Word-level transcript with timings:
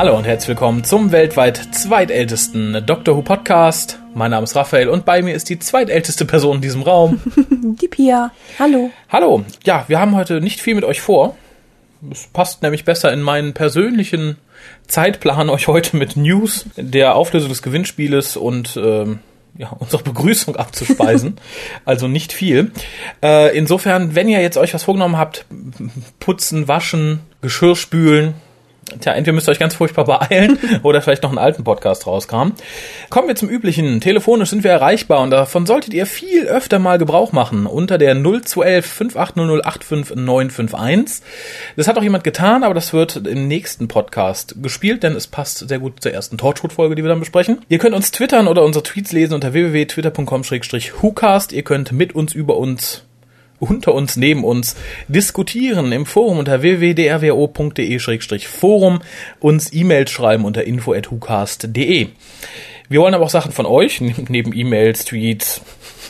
Hallo 0.00 0.16
und 0.16 0.24
herzlich 0.24 0.48
willkommen 0.48 0.82
zum 0.82 1.12
weltweit 1.12 1.74
zweitältesten 1.74 2.86
Doctor 2.86 3.18
Who 3.18 3.20
Podcast. 3.20 3.98
Mein 4.14 4.30
Name 4.30 4.44
ist 4.44 4.56
Raphael 4.56 4.88
und 4.88 5.04
bei 5.04 5.20
mir 5.20 5.34
ist 5.34 5.50
die 5.50 5.58
zweitälteste 5.58 6.24
Person 6.24 6.56
in 6.56 6.62
diesem 6.62 6.80
Raum. 6.80 7.20
Die 7.82 7.86
Pia. 7.86 8.32
Hallo. 8.58 8.90
Hallo. 9.10 9.44
Ja, 9.62 9.84
wir 9.88 10.00
haben 10.00 10.16
heute 10.16 10.40
nicht 10.40 10.62
viel 10.62 10.74
mit 10.74 10.84
euch 10.84 11.02
vor. 11.02 11.36
Es 12.10 12.28
passt 12.32 12.62
nämlich 12.62 12.86
besser 12.86 13.12
in 13.12 13.20
meinen 13.20 13.52
persönlichen 13.52 14.38
Zeitplan, 14.86 15.50
euch 15.50 15.68
heute 15.68 15.98
mit 15.98 16.16
News, 16.16 16.64
der 16.76 17.14
Auflösung 17.14 17.50
des 17.50 17.60
Gewinnspieles 17.60 18.38
und 18.38 18.78
ähm, 18.82 19.18
ja, 19.58 19.68
unsere 19.78 20.02
Begrüßung 20.02 20.56
abzuspeisen. 20.56 21.36
also 21.84 22.08
nicht 22.08 22.32
viel. 22.32 22.72
Äh, 23.22 23.54
insofern, 23.54 24.14
wenn 24.14 24.30
ihr 24.30 24.40
jetzt 24.40 24.56
euch 24.56 24.72
was 24.72 24.84
vorgenommen 24.84 25.18
habt, 25.18 25.44
putzen, 26.20 26.68
waschen, 26.68 27.20
Geschirr 27.42 27.76
spülen, 27.76 28.32
Tja, 29.00 29.12
entweder 29.12 29.34
müsst 29.34 29.48
ihr 29.48 29.52
euch 29.52 29.58
ganz 29.58 29.74
furchtbar 29.74 30.04
beeilen 30.04 30.58
oder 30.82 31.02
vielleicht 31.02 31.22
noch 31.22 31.30
einen 31.30 31.38
alten 31.38 31.64
Podcast 31.64 32.06
rauskam. 32.06 32.52
Kommen 33.08 33.28
wir 33.28 33.36
zum 33.36 33.48
üblichen. 33.48 34.00
Telefonisch 34.00 34.50
sind 34.50 34.64
wir 34.64 34.70
erreichbar 34.70 35.20
und 35.20 35.30
davon 35.30 35.66
solltet 35.66 35.94
ihr 35.94 36.06
viel 36.06 36.46
öfter 36.46 36.78
mal 36.78 36.98
Gebrauch 36.98 37.32
machen 37.32 37.66
unter 37.66 37.98
der 37.98 38.14
0211 38.14 38.86
5800 38.86 39.66
85951. 39.66 41.26
Das 41.76 41.88
hat 41.88 41.98
auch 41.98 42.02
jemand 42.02 42.24
getan, 42.24 42.64
aber 42.64 42.74
das 42.74 42.92
wird 42.92 43.16
im 43.16 43.48
nächsten 43.48 43.88
Podcast 43.88 44.62
gespielt, 44.62 45.02
denn 45.02 45.14
es 45.14 45.26
passt 45.26 45.68
sehr 45.68 45.78
gut 45.78 46.02
zur 46.02 46.12
ersten 46.12 46.38
Torchwood-Folge, 46.38 46.94
die 46.94 47.02
wir 47.02 47.08
dann 47.08 47.20
besprechen. 47.20 47.60
Ihr 47.68 47.78
könnt 47.78 47.94
uns 47.94 48.10
twittern 48.10 48.48
oder 48.48 48.64
unsere 48.64 48.82
Tweets 48.82 49.12
lesen 49.12 49.34
unter 49.34 49.52
www.twitter.com-whocast. 49.52 51.52
Ihr 51.52 51.62
könnt 51.62 51.92
mit 51.92 52.14
uns 52.14 52.34
über 52.34 52.56
uns 52.56 53.04
unter 53.60 53.94
uns, 53.94 54.16
neben 54.16 54.42
uns 54.42 54.74
diskutieren 55.06 55.92
im 55.92 56.06
Forum 56.06 56.38
unter 56.38 56.62
www.drwo.de-forum, 56.62 59.00
uns 59.38 59.72
E-Mails 59.72 60.10
schreiben 60.10 60.44
unter 60.44 60.64
info.hucast.de. 60.64 62.08
Wir 62.88 63.00
wollen 63.00 63.14
aber 63.14 63.26
auch 63.26 63.30
Sachen 63.30 63.52
von 63.52 63.66
euch, 63.66 64.00
neben 64.00 64.52
E-Mails, 64.52 65.04
Tweets, 65.04 65.60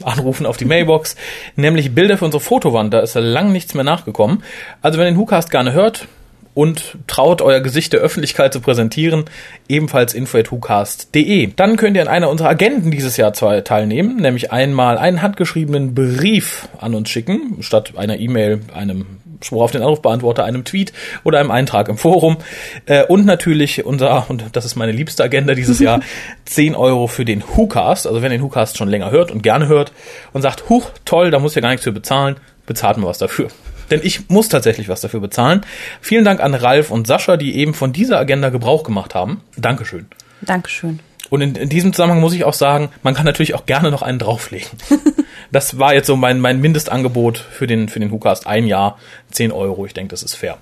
Anrufen 0.02 0.46
auf 0.46 0.56
die 0.56 0.64
Mailbox, 0.64 1.14
nämlich 1.56 1.94
Bilder 1.94 2.16
für 2.16 2.24
unsere 2.24 2.40
Fotowand. 2.40 2.94
Da 2.94 3.00
ist 3.00 3.14
ja 3.14 3.20
lang 3.20 3.52
nichts 3.52 3.74
mehr 3.74 3.84
nachgekommen. 3.84 4.42
Also 4.80 4.98
wenn 4.98 5.06
ihr 5.06 5.12
den 5.12 5.18
WhoCast 5.18 5.50
gerne 5.50 5.74
hört, 5.74 6.08
und 6.54 6.98
traut 7.06 7.42
euer 7.42 7.60
Gesicht 7.60 7.92
der 7.92 8.00
Öffentlichkeit 8.00 8.52
zu 8.52 8.60
präsentieren, 8.60 9.24
ebenfalls 9.68 10.14
info.hucast.de. 10.14 11.52
Dann 11.54 11.76
könnt 11.76 11.96
ihr 11.96 12.02
an 12.02 12.08
einer 12.08 12.30
unserer 12.30 12.48
Agenten 12.48 12.90
dieses 12.90 13.16
Jahr 13.16 13.32
zwei 13.32 13.60
teilnehmen, 13.60 14.16
nämlich 14.16 14.52
einmal 14.52 14.98
einen 14.98 15.22
handgeschriebenen 15.22 15.94
Brief 15.94 16.68
an 16.78 16.94
uns 16.94 17.08
schicken, 17.08 17.58
statt 17.60 17.92
einer 17.96 18.18
E-Mail, 18.18 18.60
einem 18.74 19.06
Spruch 19.42 19.62
auf 19.62 19.70
den 19.70 19.82
Anrufbeantworter, 19.82 20.44
einem 20.44 20.64
Tweet 20.64 20.92
oder 21.24 21.38
einem 21.38 21.50
Eintrag 21.50 21.88
im 21.88 21.96
Forum. 21.96 22.38
Äh, 22.86 23.04
und 23.04 23.26
natürlich 23.26 23.84
unser, 23.84 24.28
und 24.28 24.44
das 24.52 24.64
ist 24.64 24.76
meine 24.76 24.92
liebste 24.92 25.24
Agenda 25.24 25.54
dieses 25.54 25.78
Jahr, 25.80 26.00
10 26.44 26.74
Euro 26.74 27.06
für 27.06 27.24
den 27.24 27.42
WhoCast. 27.42 28.06
Also 28.06 28.22
wenn 28.22 28.32
ihr 28.32 28.38
den 28.38 28.44
WhoCast 28.44 28.76
schon 28.76 28.88
länger 28.88 29.10
hört 29.10 29.30
und 29.30 29.42
gerne 29.42 29.68
hört 29.68 29.92
und 30.32 30.42
sagt, 30.42 30.68
huch, 30.68 30.90
toll, 31.04 31.30
da 31.30 31.38
muss 31.38 31.56
ihr 31.56 31.62
gar 31.62 31.70
nichts 31.70 31.84
für 31.84 31.92
bezahlen, 31.92 32.36
bezahlt 32.66 32.98
mir 32.98 33.06
was 33.06 33.18
dafür. 33.18 33.48
Denn 33.90 34.00
ich 34.02 34.28
muss 34.28 34.48
tatsächlich 34.48 34.88
was 34.88 35.00
dafür 35.00 35.20
bezahlen. 35.20 35.62
Vielen 36.00 36.24
Dank 36.24 36.40
an 36.40 36.54
Ralf 36.54 36.90
und 36.90 37.06
Sascha, 37.06 37.36
die 37.36 37.56
eben 37.56 37.74
von 37.74 37.92
dieser 37.92 38.18
Agenda 38.18 38.50
Gebrauch 38.50 38.84
gemacht 38.84 39.14
haben. 39.14 39.42
Dankeschön. 39.56 40.06
Dankeschön. 40.42 41.00
Und 41.28 41.42
in, 41.42 41.54
in 41.54 41.68
diesem 41.68 41.92
Zusammenhang 41.92 42.20
muss 42.20 42.34
ich 42.34 42.44
auch 42.44 42.54
sagen, 42.54 42.90
man 43.02 43.14
kann 43.14 43.24
natürlich 43.24 43.54
auch 43.54 43.64
gerne 43.64 43.90
noch 43.90 44.02
einen 44.02 44.18
drauflegen. 44.18 44.68
das 45.52 45.78
war 45.78 45.94
jetzt 45.94 46.08
so 46.08 46.16
mein, 46.16 46.40
mein 46.40 46.60
Mindestangebot 46.60 47.38
für 47.38 47.66
den, 47.66 47.88
für 47.88 48.00
den 48.00 48.10
WhoCast. 48.10 48.46
Ein 48.46 48.66
Jahr, 48.66 48.98
10 49.30 49.52
Euro. 49.52 49.86
Ich 49.86 49.94
denke, 49.94 50.10
das 50.10 50.22
ist 50.22 50.34
fair. 50.34 50.58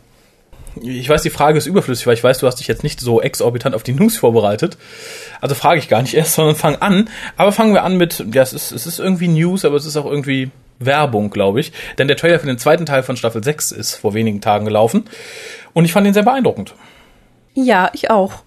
Ich 0.81 1.09
weiß, 1.09 1.23
die 1.23 1.31
Frage 1.31 1.59
ist 1.59 1.67
überflüssig, 1.67 2.07
weil 2.07 2.15
ich 2.15 2.23
weiß, 2.23 2.39
du 2.39 2.47
hast 2.47 2.57
dich 2.57 2.69
jetzt 2.69 2.83
nicht 2.83 3.01
so 3.01 3.21
exorbitant 3.21 3.75
auf 3.75 3.83
die 3.83 3.95
News 3.95 4.17
vorbereitet. 4.19 4.77
Also 5.41 5.55
frage 5.55 5.81
ich 5.81 5.89
gar 5.89 6.03
nicht 6.03 6.15
erst, 6.15 6.35
sondern 6.35 6.55
fang 6.55 6.77
an. 6.77 7.09
Aber 7.37 7.51
fangen 7.51 7.73
wir 7.73 7.83
an 7.83 7.97
mit, 7.97 8.25
ja, 8.33 8.43
es 8.43 8.53
ist, 8.53 8.71
es 8.71 8.87
ist 8.87 8.99
irgendwie 8.99 9.29
News, 9.29 9.65
aber 9.65 9.77
es 9.77 9.87
ist 9.87 9.97
auch 9.97 10.07
irgendwie 10.07 10.51
Werbung, 10.79 11.31
glaube 11.31 11.61
ich. 11.61 11.73
Denn 11.99 12.09
der 12.09 12.17
Trailer 12.17 12.39
für 12.39 12.47
den 12.47 12.59
zweiten 12.59 12.87
Teil 12.87 13.03
von 13.03 13.17
Staffel 13.17 13.43
6 13.43 13.73
ist 13.73 13.95
vor 13.95 14.15
wenigen 14.15 14.41
Tagen 14.41 14.65
gelaufen. 14.65 15.05
Und 15.73 15.85
ich 15.85 15.93
fand 15.93 16.07
ihn 16.07 16.15
sehr 16.15 16.23
beeindruckend. 16.23 16.75
Ja, 17.55 17.91
ich 17.93 18.11
auch. 18.11 18.43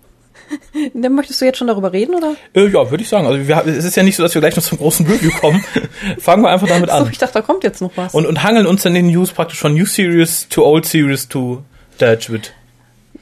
Dann 0.93 1.13
möchtest 1.13 1.41
du 1.41 1.45
jetzt 1.45 1.57
schon 1.57 1.67
darüber 1.67 1.93
reden, 1.93 2.15
oder? 2.15 2.35
Äh, 2.53 2.67
ja, 2.67 2.89
würde 2.89 3.03
ich 3.03 3.09
sagen. 3.09 3.25
Also 3.25 3.47
wir, 3.47 3.65
es 3.65 3.85
ist 3.85 3.95
ja 3.95 4.03
nicht 4.03 4.15
so, 4.15 4.23
dass 4.23 4.33
wir 4.33 4.41
gleich 4.41 4.55
noch 4.55 4.63
zum 4.63 4.77
großen 4.77 5.05
Review 5.05 5.31
kommen. 5.39 5.63
Fangen 6.19 6.43
wir 6.43 6.49
einfach 6.49 6.67
damit 6.67 6.89
an. 6.89 7.05
So, 7.05 7.11
ich 7.11 7.17
dachte, 7.17 7.33
da 7.35 7.41
kommt 7.41 7.63
jetzt 7.63 7.81
noch 7.81 7.91
was. 7.95 8.13
Und, 8.13 8.25
und 8.25 8.43
hangeln 8.43 8.67
uns 8.67 8.83
dann 8.83 8.93
den 8.93 9.07
News 9.07 9.31
praktisch 9.31 9.59
von 9.59 9.73
New 9.73 9.85
Series 9.85 10.47
to 10.49 10.65
Old 10.65 10.85
Series 10.85 11.27
to 11.27 11.63
Dutchwood. 11.97 12.53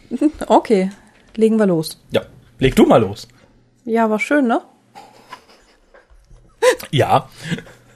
Okay, 0.48 0.90
legen 1.36 1.58
wir 1.58 1.68
los. 1.68 2.02
Ja, 2.10 2.22
leg 2.58 2.76
du 2.76 2.88
mal 2.88 3.00
los. 3.00 3.28
Ja, 3.86 4.10
war 4.10 4.20
schön, 4.20 4.48
ne? 4.48 4.62
Ja. 6.90 7.30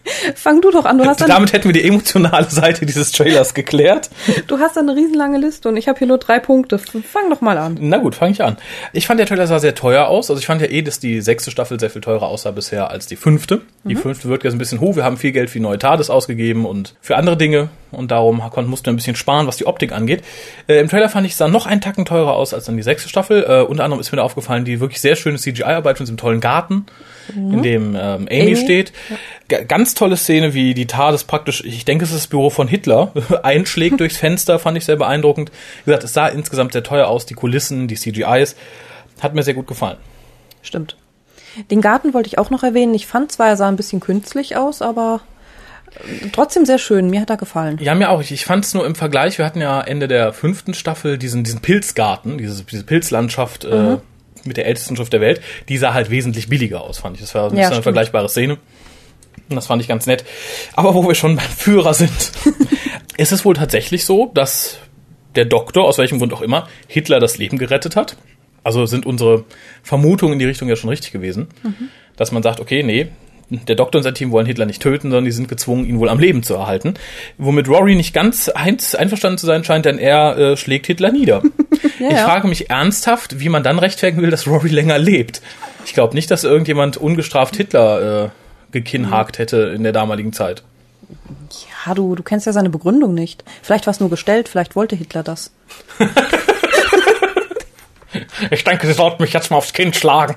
Fang 0.36 0.62
du 0.62 0.72
doch 0.72 0.86
an. 0.86 0.98
Du 0.98 1.06
hast 1.06 1.22
Damit 1.22 1.54
hätten 1.54 1.66
wir 1.66 1.74
die 1.74 1.88
emotionale 1.88 2.50
Seite 2.50 2.86
dieses 2.86 3.12
Trailers 3.12 3.54
geklärt. 3.54 4.10
Du 4.48 4.60
hast 4.60 4.78
eine 4.78 4.96
riesenlange 4.96 5.38
Liste 5.38 5.70
und 5.70 5.78
ich 5.78 5.88
habe 5.88 5.98
hier 6.00 6.08
nur 6.08 6.18
drei 6.18 6.40
Punkte. 6.40 6.78
Fang 6.78 7.30
doch 7.30 7.42
mal 7.42 7.58
an. 7.58 7.78
Na 7.80 7.98
gut, 7.98 8.16
fange 8.16 8.32
ich 8.32 8.44
an. 8.44 8.58
Ich 8.92 9.08
fand 9.08 9.20
der 9.20 9.28
Trailer 9.28 9.48
sah 9.48 9.60
sehr 9.60 9.76
teuer 9.76 10.08
aus. 10.08 10.30
Also 10.30 10.40
ich 10.40 10.46
fand 10.46 10.62
ja 10.62 10.68
eh, 10.68 10.82
dass 10.82 11.00
die 11.00 11.22
sechste 11.22 11.52
Staffel 11.52 11.80
sehr 11.80 11.90
viel 11.90 12.02
teurer 12.02 12.28
aussah 12.28 12.52
bisher 12.52 12.90
als 12.90 13.08
die 13.08 13.16
fünfte. 13.16 13.62
Die 13.84 13.96
mhm. 13.96 14.00
fünfte 14.00 14.30
wird 14.30 14.44
jetzt 14.44 14.54
ein 14.54 14.60
bisschen 14.60 14.82
hoch. 14.82 14.96
Wir 14.96 15.04
haben 15.04 15.18
viel 15.18 15.32
Geld 15.32 15.50
für 15.50 15.60
neue 15.60 15.80
TARDIS 15.80 16.10
ausgegeben 16.10 16.66
und 16.66 16.96
für 17.02 17.16
andere 17.16 17.38
Dinge. 17.38 17.70
Und 17.92 18.12
darum 18.12 18.42
mussten 18.68 18.88
wir 18.88 18.94
ein 18.94 18.96
bisschen 18.96 19.16
sparen, 19.16 19.48
was 19.48 19.58
die 19.58 19.68
Optik 19.68 19.92
angeht. 19.92 20.24
Äh, 20.68 20.80
Im 20.80 20.90
Trailer 20.90 21.10
fand 21.10 21.26
ich, 21.26 21.34
es 21.34 21.38
sah 21.38 21.48
noch 21.48 21.66
einen 21.66 21.82
Tacken 21.82 22.06
teurer 22.06 22.34
aus 22.34 22.54
als 22.54 22.66
dann 22.66 22.76
die 22.76 22.84
sechste 22.84 23.08
Staffel. 23.10 23.44
Äh, 23.44 23.62
unter 23.62 23.84
anderem 23.84 24.02
ist 24.02 24.12
mir 24.12 24.18
da 24.18 24.24
aufgefallen, 24.24 24.66
die 24.66 24.80
wirklich 24.80 25.00
sehr 25.00 25.16
schöne 25.16 25.38
CGI-Arbeit 25.38 25.98
von 25.98 26.06
diesem 26.06 26.18
tollen 26.18 26.40
Garten, 26.40 26.86
mhm. 27.34 27.54
in 27.54 27.64
dem 27.64 27.96
ähm, 27.96 28.28
Amy, 28.30 28.42
Amy, 28.42 28.56
steht. 28.56 28.94
Ganz 29.48 29.94
tolle 29.94 30.18
Szene, 30.18 30.54
wie 30.54 30.74
die 30.74 30.88
TARDIS 30.88 31.26
praktisch, 31.26 31.64
ich 31.64 31.86
denke, 31.86 32.06
es 32.06 32.12
ist 32.12 32.18
das 32.18 32.28
Büro 32.28 32.50
von 32.50 32.68
Hitler, 32.68 33.12
einschlägt 33.44 34.00
durchs 34.00 34.18
Fenster, 34.18 34.58
fand 34.58 34.78
ich 34.78 34.86
sehr 34.86 34.96
beeindruckend. 34.96 35.52
Wie 35.84 35.92
gesagt, 35.92 36.06
es 36.06 36.14
sah 36.14 36.28
insgesamt 36.28 36.74
sehr 36.74 36.84
teuer 36.84 37.08
aus, 37.08 37.26
die 37.26 37.34
Kulissen, 37.34 37.88
die 37.88 37.96
CGIs. 37.96 38.56
Hat 39.22 39.36
mir 39.36 39.44
sehr 39.44 39.54
gut 39.54 39.68
gefallen. 39.68 39.98
Stimmt. 40.62 40.96
Den 41.70 41.82
Garten 41.82 42.14
wollte 42.14 42.28
ich 42.28 42.38
auch 42.38 42.50
noch 42.50 42.64
erwähnen. 42.64 42.94
Ich 42.94 43.06
fand 43.06 43.32
zwar, 43.32 43.48
er 43.48 43.58
sah 43.58 43.68
ein 43.68 43.76
bisschen 43.76 44.00
künstlich 44.00 44.56
aus, 44.56 44.82
aber 44.82 45.22
trotzdem 46.32 46.66
sehr 46.66 46.80
schön. 46.80 47.10
Mir 47.10 47.22
hat 47.22 47.30
er 47.30 47.38
gefallen. 47.38 47.78
Ja, 47.82 47.94
mir 47.96 48.10
auch. 48.10 48.22
Ich, 48.22 48.32
ich 48.32 48.46
fand 48.46 48.66
es 48.66 48.74
nur 48.74 48.86
im 48.86 48.96
Vergleich. 48.96 49.38
Wir 49.38 49.46
hatten 49.46 49.62
ja 49.62 49.82
Ende 49.82 50.08
der 50.08 50.34
fünften 50.34 50.74
Staffel 50.74 51.18
diesen, 51.18 51.44
diesen 51.44 51.62
Pilzgarten, 51.62 52.38
diese, 52.38 52.64
diese 52.64 52.84
Pilzlandschaft 52.84 53.66
äh, 53.66 53.76
mhm. 53.76 53.94
äh, 53.94 53.98
mit 54.46 54.58
der 54.58 54.66
ältesten 54.66 54.96
Schrift 54.96 55.14
der 55.14 55.22
Welt. 55.22 55.42
Die 55.70 55.78
sah 55.78 55.94
halt 55.94 56.10
wesentlich 56.10 56.50
billiger 56.50 56.82
aus, 56.82 57.00
fand 57.00 57.18
ich. 57.18 57.22
Das 57.22 57.36
war 57.36 57.54
ja, 57.54 57.70
eine 57.70 57.84
vergleichbare 57.84 58.30
Szene. 58.30 58.58
Das 59.50 59.68
fand 59.68 59.82
ich 59.82 59.88
ganz 59.88 60.06
nett. 60.06 60.24
Aber 60.74 60.94
wo 60.94 61.08
wir 61.08 61.16
schon 61.16 61.36
beim 61.36 61.46
Führer 61.46 61.94
sind, 61.94 62.32
ist 63.18 63.32
es 63.32 63.46
wohl 63.46 63.56
tatsächlich 63.56 64.06
so, 64.06 64.32
dass 64.34 64.80
der 65.36 65.46
Doktor, 65.46 65.86
aus 65.86 65.98
welchem 65.98 66.20
Grund 66.20 66.34
auch 66.34 66.42
immer, 66.42 66.68
Hitler 66.88 67.20
das 67.20 67.38
Leben 67.38 67.58
gerettet 67.58 67.96
hat. 67.96 68.18
Also 68.64 68.86
sind 68.86 69.06
unsere 69.06 69.44
Vermutungen 69.82 70.34
in 70.34 70.40
die 70.40 70.46
Richtung 70.46 70.70
ja 70.70 70.76
schon 70.76 70.90
richtig 70.90 71.12
gewesen. 71.12 71.48
Mhm. 71.64 71.90
Dass 72.16 72.32
man 72.32 72.44
sagt, 72.44 72.60
okay, 72.60 72.84
nee, 72.84 73.10
der 73.50 73.76
Doktor 73.76 74.00
und 74.00 74.04
sein 74.04 74.16
Team 74.16 74.32
wollen 74.32 74.46
Hitler 74.46 74.66
nicht 74.66 74.82
töten, 74.82 75.10
sondern 75.10 75.26
die 75.26 75.32
sind 75.32 75.48
gezwungen, 75.48 75.86
ihn 75.86 76.00
wohl 76.00 76.10
am 76.10 76.20
Leben 76.20 76.44
zu 76.44 76.56
erhalten. 76.56 76.96
Womit 77.38 77.68
Rory 77.68 77.96
nicht 77.96 78.14
ganz 78.14 78.50
einverstanden 78.50 79.38
zu 79.38 79.46
sein 79.46 79.64
scheint, 79.64 79.86
denn 79.86 80.00
er 80.00 80.38
äh, 80.38 80.58
schlägt 80.58 80.88
Hitler 80.88 81.12
nieder. 81.12 81.44
ja, 82.00 82.08
ich 82.08 82.18
ja. 82.18 82.26
frage 82.26 82.48
mich 82.48 82.70
ernsthaft, 82.70 83.40
wie 83.40 83.50
man 83.50 83.64
dann 83.64 83.80
rechtfertigen 83.80 84.22
will, 84.22 84.32
dass 84.32 84.48
Rory 84.48 84.70
länger 84.70 84.98
lebt. 84.98 85.42
Ich 85.86 85.94
glaube 85.94 86.16
nicht, 86.16 86.32
dass 86.32 86.44
irgendjemand 86.44 86.98
ungestraft 86.98 87.56
Hitler 87.56 88.26
äh, 88.26 88.30
gekinnhakt 88.74 89.38
hätte 89.38 89.58
in 89.76 89.84
der 89.84 89.94
damaligen 89.94 90.34
Zeit. 90.34 90.64
Ja, 91.86 91.94
du, 91.94 92.16
du 92.16 92.24
kennst 92.24 92.46
ja 92.46 92.54
seine 92.54 92.70
Begründung 92.70 93.14
nicht. 93.14 93.44
Vielleicht 93.62 93.88
war 93.88 93.92
es 93.92 94.00
nur 94.00 94.10
gestellt, 94.10 94.50
vielleicht 94.50 94.76
wollte 94.76 94.96
Hitler 94.96 95.24
das. 95.24 95.52
Ich 98.52 98.64
denke, 98.64 98.88
Sie 98.88 98.94
sollten 98.94 99.22
mich 99.24 99.34
jetzt 99.34 99.50
mal 99.50 99.58
aufs 99.58 99.74
Kind 99.74 99.96
schlagen. 99.96 100.36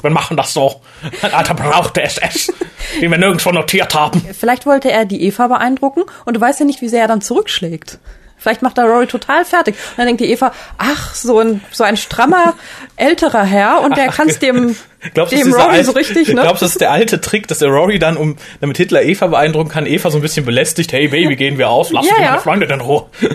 Wir 0.00 0.10
machen 0.10 0.36
das 0.36 0.54
so. 0.54 0.80
Ein 1.22 1.34
alter 1.34 1.54
brauchte 1.54 2.02
SS, 2.02 2.52
den 3.00 3.10
wir 3.10 3.18
nirgendwo 3.18 3.50
notiert 3.50 3.94
haben. 3.94 4.24
Vielleicht 4.32 4.66
wollte 4.66 4.90
er 4.90 5.04
die 5.04 5.22
Eva 5.22 5.48
beeindrucken 5.48 6.04
und 6.24 6.34
du 6.34 6.40
weißt 6.40 6.60
ja 6.60 6.66
nicht, 6.66 6.80
wie 6.80 6.88
sehr 6.88 7.02
er 7.02 7.08
dann 7.08 7.20
zurückschlägt. 7.20 7.98
Vielleicht 8.44 8.60
macht 8.60 8.76
er 8.76 8.84
Rory 8.84 9.06
total 9.06 9.46
fertig. 9.46 9.74
Und 9.74 9.96
dann 9.96 10.06
denkt 10.06 10.20
die 10.20 10.30
Eva, 10.30 10.52
ach, 10.76 11.14
so 11.14 11.38
ein, 11.38 11.62
so 11.70 11.82
ein 11.82 11.96
strammer, 11.96 12.52
älterer 12.96 13.42
Herr 13.42 13.80
und 13.80 13.96
der 13.96 14.08
kann 14.08 14.28
es 14.28 14.38
dem, 14.38 14.76
glaubst, 15.14 15.32
dem 15.32 15.50
Rory 15.50 15.76
alte, 15.76 15.84
so 15.84 15.92
richtig, 15.92 16.28
ne? 16.28 16.42
Glaubst 16.42 16.60
du, 16.60 16.66
das 16.66 16.72
ist 16.72 16.82
der 16.82 16.90
alte 16.90 17.22
Trick, 17.22 17.48
dass 17.48 17.60
der 17.60 17.70
Rory 17.70 17.98
dann, 17.98 18.18
um, 18.18 18.36
damit 18.60 18.76
Hitler 18.76 19.02
Eva 19.02 19.28
beeindrucken 19.28 19.70
kann, 19.70 19.86
Eva 19.86 20.10
so 20.10 20.18
ein 20.18 20.20
bisschen 20.20 20.44
belästigt, 20.44 20.92
hey 20.92 21.08
Baby, 21.08 21.36
gehen 21.36 21.56
wir 21.56 21.70
aus, 21.70 21.90
lass 21.90 22.06
ja, 22.06 22.16
ja. 22.20 22.30
meine 22.32 22.42
Freunde 22.42 22.66
in 22.66 22.80
Ruhe. 22.82 23.06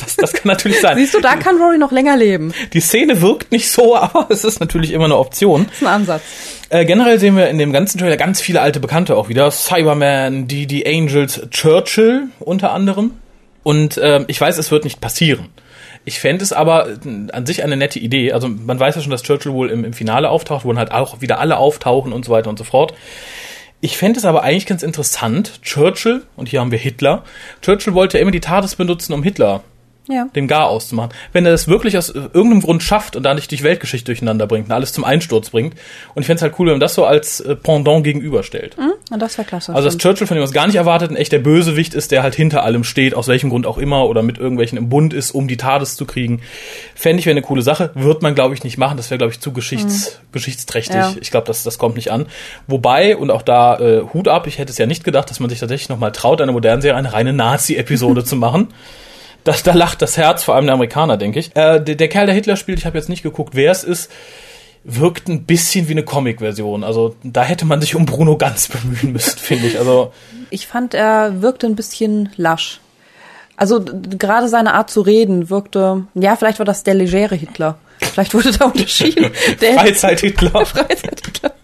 Das, 0.00 0.16
das 0.16 0.32
kann 0.32 0.48
natürlich 0.48 0.80
sein. 0.80 0.96
Siehst 0.96 1.14
du, 1.14 1.20
da 1.20 1.36
kann 1.36 1.56
Rory 1.56 1.78
noch 1.78 1.90
länger 1.90 2.16
leben. 2.16 2.52
Die 2.72 2.80
Szene 2.80 3.20
wirkt 3.22 3.52
nicht 3.52 3.70
so, 3.70 3.96
aber 3.96 4.26
es 4.28 4.44
ist 4.44 4.60
natürlich 4.60 4.92
immer 4.92 5.06
eine 5.06 5.16
Option. 5.16 5.66
Das 5.66 5.74
ist 5.74 5.82
ein 5.82 5.88
Ansatz. 5.88 6.22
Äh, 6.68 6.84
generell 6.84 7.18
sehen 7.18 7.36
wir 7.36 7.48
in 7.48 7.58
dem 7.58 7.72
ganzen 7.72 7.98
Trailer 7.98 8.16
ganz 8.16 8.40
viele 8.40 8.60
alte 8.60 8.80
Bekannte 8.80 9.16
auch 9.16 9.28
wieder. 9.28 9.50
Cyberman, 9.50 10.46
die, 10.46 10.66
die 10.66 10.86
Angels, 10.86 11.42
Churchill 11.50 12.28
unter 12.38 12.72
anderem. 12.72 13.12
Und 13.64 13.96
äh, 13.96 14.24
ich 14.28 14.40
weiß, 14.40 14.58
es 14.58 14.70
wird 14.70 14.84
nicht 14.84 15.00
passieren. 15.00 15.48
Ich 16.04 16.20
fände 16.20 16.44
es 16.44 16.52
aber 16.52 16.88
äh, 16.88 17.32
an 17.32 17.46
sich 17.46 17.64
eine 17.64 17.76
nette 17.76 17.98
Idee. 17.98 18.32
Also 18.32 18.48
man 18.48 18.78
weiß 18.78 18.94
ja 18.94 19.00
schon, 19.00 19.10
dass 19.10 19.24
Churchill 19.24 19.52
wohl 19.52 19.70
im, 19.70 19.84
im 19.84 19.92
Finale 19.92 20.28
auftaucht, 20.30 20.64
wo 20.64 20.68
dann 20.68 20.78
halt 20.78 20.92
auch 20.92 21.20
wieder 21.20 21.40
alle 21.40 21.56
auftauchen 21.56 22.12
und 22.12 22.24
so 22.24 22.30
weiter 22.30 22.50
und 22.50 22.58
so 22.58 22.64
fort. 22.64 22.94
Ich 23.80 23.98
fände 23.98 24.18
es 24.18 24.24
aber 24.24 24.42
eigentlich 24.42 24.66
ganz 24.66 24.82
interessant, 24.82 25.60
Churchill, 25.62 26.22
und 26.36 26.48
hier 26.48 26.60
haben 26.60 26.70
wir 26.70 26.78
Hitler, 26.78 27.24
Churchill 27.60 27.92
wollte 27.92 28.16
ja 28.16 28.22
immer 28.22 28.30
die 28.30 28.40
TARDIS 28.40 28.76
benutzen, 28.76 29.12
um 29.12 29.22
Hitler 29.22 29.62
Ja. 30.08 30.26
dem 30.34 30.48
Gar 30.48 30.66
auszumachen. 30.66 31.12
Wenn 31.32 31.46
er 31.46 31.52
das 31.52 31.66
wirklich 31.66 31.96
aus 31.96 32.10
äh, 32.10 32.18
irgendeinem 32.32 32.60
Grund 32.60 32.82
schafft 32.82 33.16
und 33.16 33.22
da 33.22 33.32
nicht 33.32 33.50
die 33.50 33.62
Weltgeschichte 33.62 34.06
durcheinander 34.06 34.46
bringt 34.46 34.66
und 34.66 34.72
alles 34.72 34.92
zum 34.92 35.02
Einsturz 35.02 35.50
bringt. 35.50 35.74
Und 36.14 36.22
ich 36.22 36.26
fände 36.26 36.36
es 36.36 36.42
halt 36.42 36.54
cool, 36.58 36.66
wenn 36.66 36.74
man 36.74 36.80
das 36.80 36.94
so 36.94 37.06
als 37.06 37.40
äh, 37.40 37.56
Pendant 37.56 38.04
gegenüberstellt. 38.04 38.76
Hm? 38.76 38.92
Na, 39.10 39.16
das 39.16 39.38
wäre 39.38 39.48
klasse. 39.48 39.74
Also 39.74 39.88
dass. 39.88 39.98
Churchill, 39.98 40.26
von 40.26 40.34
dem 40.36 40.42
man 40.42 40.48
es 40.48 40.54
gar 40.54 40.66
nicht 40.66 40.76
erwartet, 40.76 41.10
ein 41.10 41.16
echter 41.16 41.38
Bösewicht 41.38 41.94
ist, 41.94 42.10
der 42.10 42.22
halt 42.22 42.34
hinter 42.34 42.64
allem 42.64 42.84
steht, 42.84 43.14
aus 43.14 43.28
welchem 43.28 43.50
Grund 43.50 43.66
auch 43.66 43.78
immer, 43.78 44.06
oder 44.06 44.22
mit 44.22 44.36
irgendwelchen 44.38 44.76
im 44.76 44.88
Bund 44.90 45.14
ist, 45.14 45.30
um 45.30 45.48
die 45.48 45.56
TARDIS 45.56 45.96
zu 45.96 46.04
kriegen. 46.04 46.42
Fände 46.94 47.20
ich 47.20 47.26
wäre 47.26 47.34
eine 47.34 47.42
coole 47.42 47.62
Sache. 47.62 47.90
Wird 47.94 48.22
man, 48.22 48.34
glaube 48.34 48.54
ich, 48.54 48.62
nicht 48.62 48.76
machen. 48.76 48.96
Das 48.98 49.10
wäre, 49.10 49.18
glaube 49.18 49.32
ich, 49.32 49.40
zu 49.40 49.52
geschichts 49.52 50.20
geschichtsträchtig. 50.32 50.96
Ja. 50.96 51.14
Ich 51.20 51.30
glaube, 51.30 51.46
das, 51.46 51.62
das 51.62 51.78
kommt 51.78 51.96
nicht 51.96 52.12
an. 52.12 52.26
Wobei, 52.66 53.16
und 53.16 53.30
auch 53.30 53.42
da 53.42 53.78
äh, 53.78 54.02
Hut 54.12 54.28
ab, 54.28 54.46
ich 54.46 54.58
hätte 54.58 54.70
es 54.70 54.78
ja 54.78 54.86
nicht 54.86 55.04
gedacht, 55.04 55.30
dass 55.30 55.40
man 55.40 55.48
sich 55.48 55.60
tatsächlich 55.60 55.88
nochmal 55.88 56.12
traut, 56.12 56.42
eine 56.42 56.52
moderne 56.52 56.82
Serie 56.82 56.98
eine 56.98 57.12
reine 57.12 57.32
Nazi-Episode 57.32 58.24
zu 58.24 58.36
machen. 58.36 58.68
Das, 59.44 59.62
da 59.62 59.74
lacht 59.74 60.00
das 60.02 60.16
Herz, 60.16 60.42
vor 60.42 60.54
allem 60.54 60.64
der 60.64 60.74
Amerikaner, 60.74 61.16
denke 61.16 61.38
ich. 61.38 61.54
Äh, 61.54 61.80
der, 61.80 61.94
der 61.94 62.08
Kerl, 62.08 62.26
der 62.26 62.34
Hitler 62.34 62.56
spielt, 62.56 62.78
ich 62.78 62.86
habe 62.86 62.96
jetzt 62.96 63.08
nicht 63.08 63.22
geguckt, 63.22 63.54
wer 63.54 63.70
es 63.70 63.84
ist, 63.84 64.10
wirkt 64.84 65.28
ein 65.28 65.44
bisschen 65.44 65.88
wie 65.88 65.92
eine 65.92 66.02
Comic-Version. 66.02 66.82
Also 66.82 67.14
da 67.22 67.42
hätte 67.44 67.64
man 67.66 67.80
sich 67.80 67.94
um 67.94 68.06
Bruno 68.06 68.36
ganz 68.36 68.68
bemühen 68.68 69.12
müssen, 69.12 69.38
finde 69.38 69.66
ich. 69.66 69.78
Also 69.78 70.12
Ich 70.50 70.66
fand, 70.66 70.94
er 70.94 71.42
wirkte 71.42 71.66
ein 71.66 71.76
bisschen 71.76 72.30
lasch. 72.36 72.80
Also 73.56 73.84
gerade 73.84 74.48
seine 74.48 74.74
Art 74.74 74.90
zu 74.90 75.00
reden 75.00 75.48
wirkte, 75.48 76.06
ja, 76.14 76.34
vielleicht 76.36 76.58
war 76.58 76.66
das 76.66 76.82
der 76.82 76.94
legere 76.94 77.36
Hitler. 77.36 77.78
Vielleicht 78.00 78.34
wurde 78.34 78.52
da 78.52 78.66
unterschieden. 78.66 79.30
Der 79.60 79.74
Freizeit-Hitler. 79.74 80.50
Freizeit-Hitler. 80.66 81.54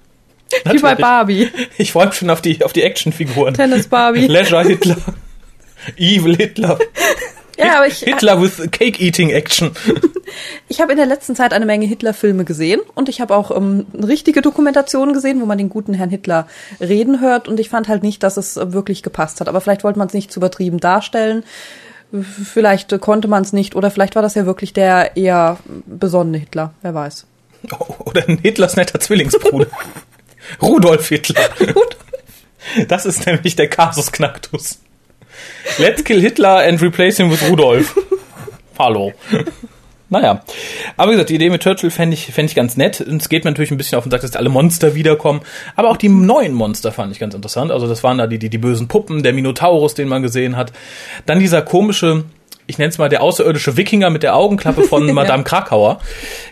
Wie 0.70 0.78
bei. 0.78 0.94
Barbie. 0.94 1.48
Ich 1.76 1.92
freue 1.92 2.06
mich 2.06 2.14
schon 2.14 2.30
auf 2.30 2.40
die, 2.40 2.64
auf 2.64 2.72
die 2.72 2.82
Actionfiguren. 2.82 3.54
Tennis 3.54 3.88
Barbie. 3.88 4.26
Leisure 4.26 4.62
Hitler. 4.64 4.96
Evil 5.96 6.36
Hitler. 6.36 6.78
Ja, 7.66 7.76
aber 7.76 7.86
ich, 7.86 7.98
Hitler 7.98 8.40
with 8.40 8.70
Cake 8.70 9.02
Eating 9.02 9.30
Action. 9.30 9.72
ich 10.68 10.80
habe 10.80 10.92
in 10.92 10.98
der 10.98 11.06
letzten 11.06 11.36
Zeit 11.36 11.52
eine 11.52 11.66
Menge 11.66 11.86
Hitler-Filme 11.86 12.44
gesehen 12.44 12.80
und 12.94 13.08
ich 13.08 13.20
habe 13.20 13.34
auch 13.34 13.54
ähm, 13.56 13.86
richtige 13.94 14.42
Dokumentationen 14.42 15.14
gesehen, 15.14 15.40
wo 15.40 15.46
man 15.46 15.58
den 15.58 15.68
guten 15.68 15.94
Herrn 15.94 16.10
Hitler 16.10 16.46
reden 16.80 17.20
hört 17.20 17.48
und 17.48 17.60
ich 17.60 17.68
fand 17.68 17.88
halt 17.88 18.02
nicht, 18.02 18.22
dass 18.22 18.36
es 18.36 18.56
äh, 18.56 18.72
wirklich 18.72 19.02
gepasst 19.02 19.40
hat. 19.40 19.48
Aber 19.48 19.60
vielleicht 19.60 19.84
wollte 19.84 19.98
man 19.98 20.08
es 20.08 20.14
nicht 20.14 20.32
zu 20.32 20.40
übertrieben 20.40 20.78
darstellen. 20.78 21.44
Vielleicht 22.22 22.92
äh, 22.92 22.98
konnte 22.98 23.28
man 23.28 23.42
es 23.42 23.52
nicht 23.52 23.76
oder 23.76 23.90
vielleicht 23.90 24.14
war 24.14 24.22
das 24.22 24.34
ja 24.34 24.46
wirklich 24.46 24.72
der 24.72 25.16
eher 25.16 25.58
besonnene 25.86 26.38
Hitler, 26.38 26.74
wer 26.82 26.94
weiß. 26.94 27.26
Oder 28.00 28.26
ein 28.28 28.38
Hitlers 28.38 28.76
netter 28.76 29.00
Zwillingsbruder. 29.00 29.66
Rudolf 30.62 31.08
Hitler. 31.08 31.42
Das 32.88 33.06
ist 33.06 33.26
nämlich 33.26 33.56
der 33.56 33.68
Kasus 33.68 34.12
Knacktus. 34.12 34.78
Let's 35.78 36.04
kill 36.04 36.20
Hitler 36.20 36.66
and 36.66 36.80
replace 36.82 37.18
him 37.18 37.30
with 37.30 37.42
Rudolf. 37.48 37.96
Hallo. 38.78 39.12
Naja. 40.10 40.42
Aber 40.96 41.10
wie 41.10 41.14
gesagt, 41.14 41.30
die 41.30 41.36
Idee 41.36 41.50
mit 41.50 41.62
Churchill 41.62 41.90
fände 41.90 42.14
ich, 42.14 42.26
fänd 42.26 42.50
ich 42.50 42.56
ganz 42.56 42.76
nett. 42.76 43.00
Und 43.00 43.22
es 43.22 43.28
geht 43.28 43.44
mir 43.44 43.52
natürlich 43.52 43.70
ein 43.70 43.76
bisschen 43.76 43.96
auf 43.96 44.04
den 44.04 44.10
Sack, 44.10 44.20
dass 44.20 44.36
alle 44.36 44.48
Monster 44.48 44.94
wiederkommen. 44.96 45.40
Aber 45.76 45.88
auch 45.88 45.96
die 45.96 46.08
neuen 46.08 46.52
Monster 46.52 46.90
fand 46.90 47.12
ich 47.12 47.20
ganz 47.20 47.34
interessant. 47.34 47.70
Also 47.70 47.86
das 47.86 48.02
waren 48.02 48.18
da 48.18 48.26
die, 48.26 48.38
die, 48.38 48.50
die 48.50 48.58
bösen 48.58 48.88
Puppen, 48.88 49.22
der 49.22 49.32
Minotaurus, 49.32 49.94
den 49.94 50.08
man 50.08 50.22
gesehen 50.22 50.56
hat. 50.56 50.72
Dann 51.26 51.38
dieser 51.38 51.62
komische, 51.62 52.24
ich 52.66 52.76
nenne 52.76 52.90
es 52.90 52.98
mal 52.98 53.08
der 53.08 53.22
außerirdische 53.22 53.76
Wikinger 53.76 54.10
mit 54.10 54.24
der 54.24 54.34
Augenklappe 54.34 54.82
von 54.82 55.06
Madame 55.14 55.44
Krakauer. 55.44 56.00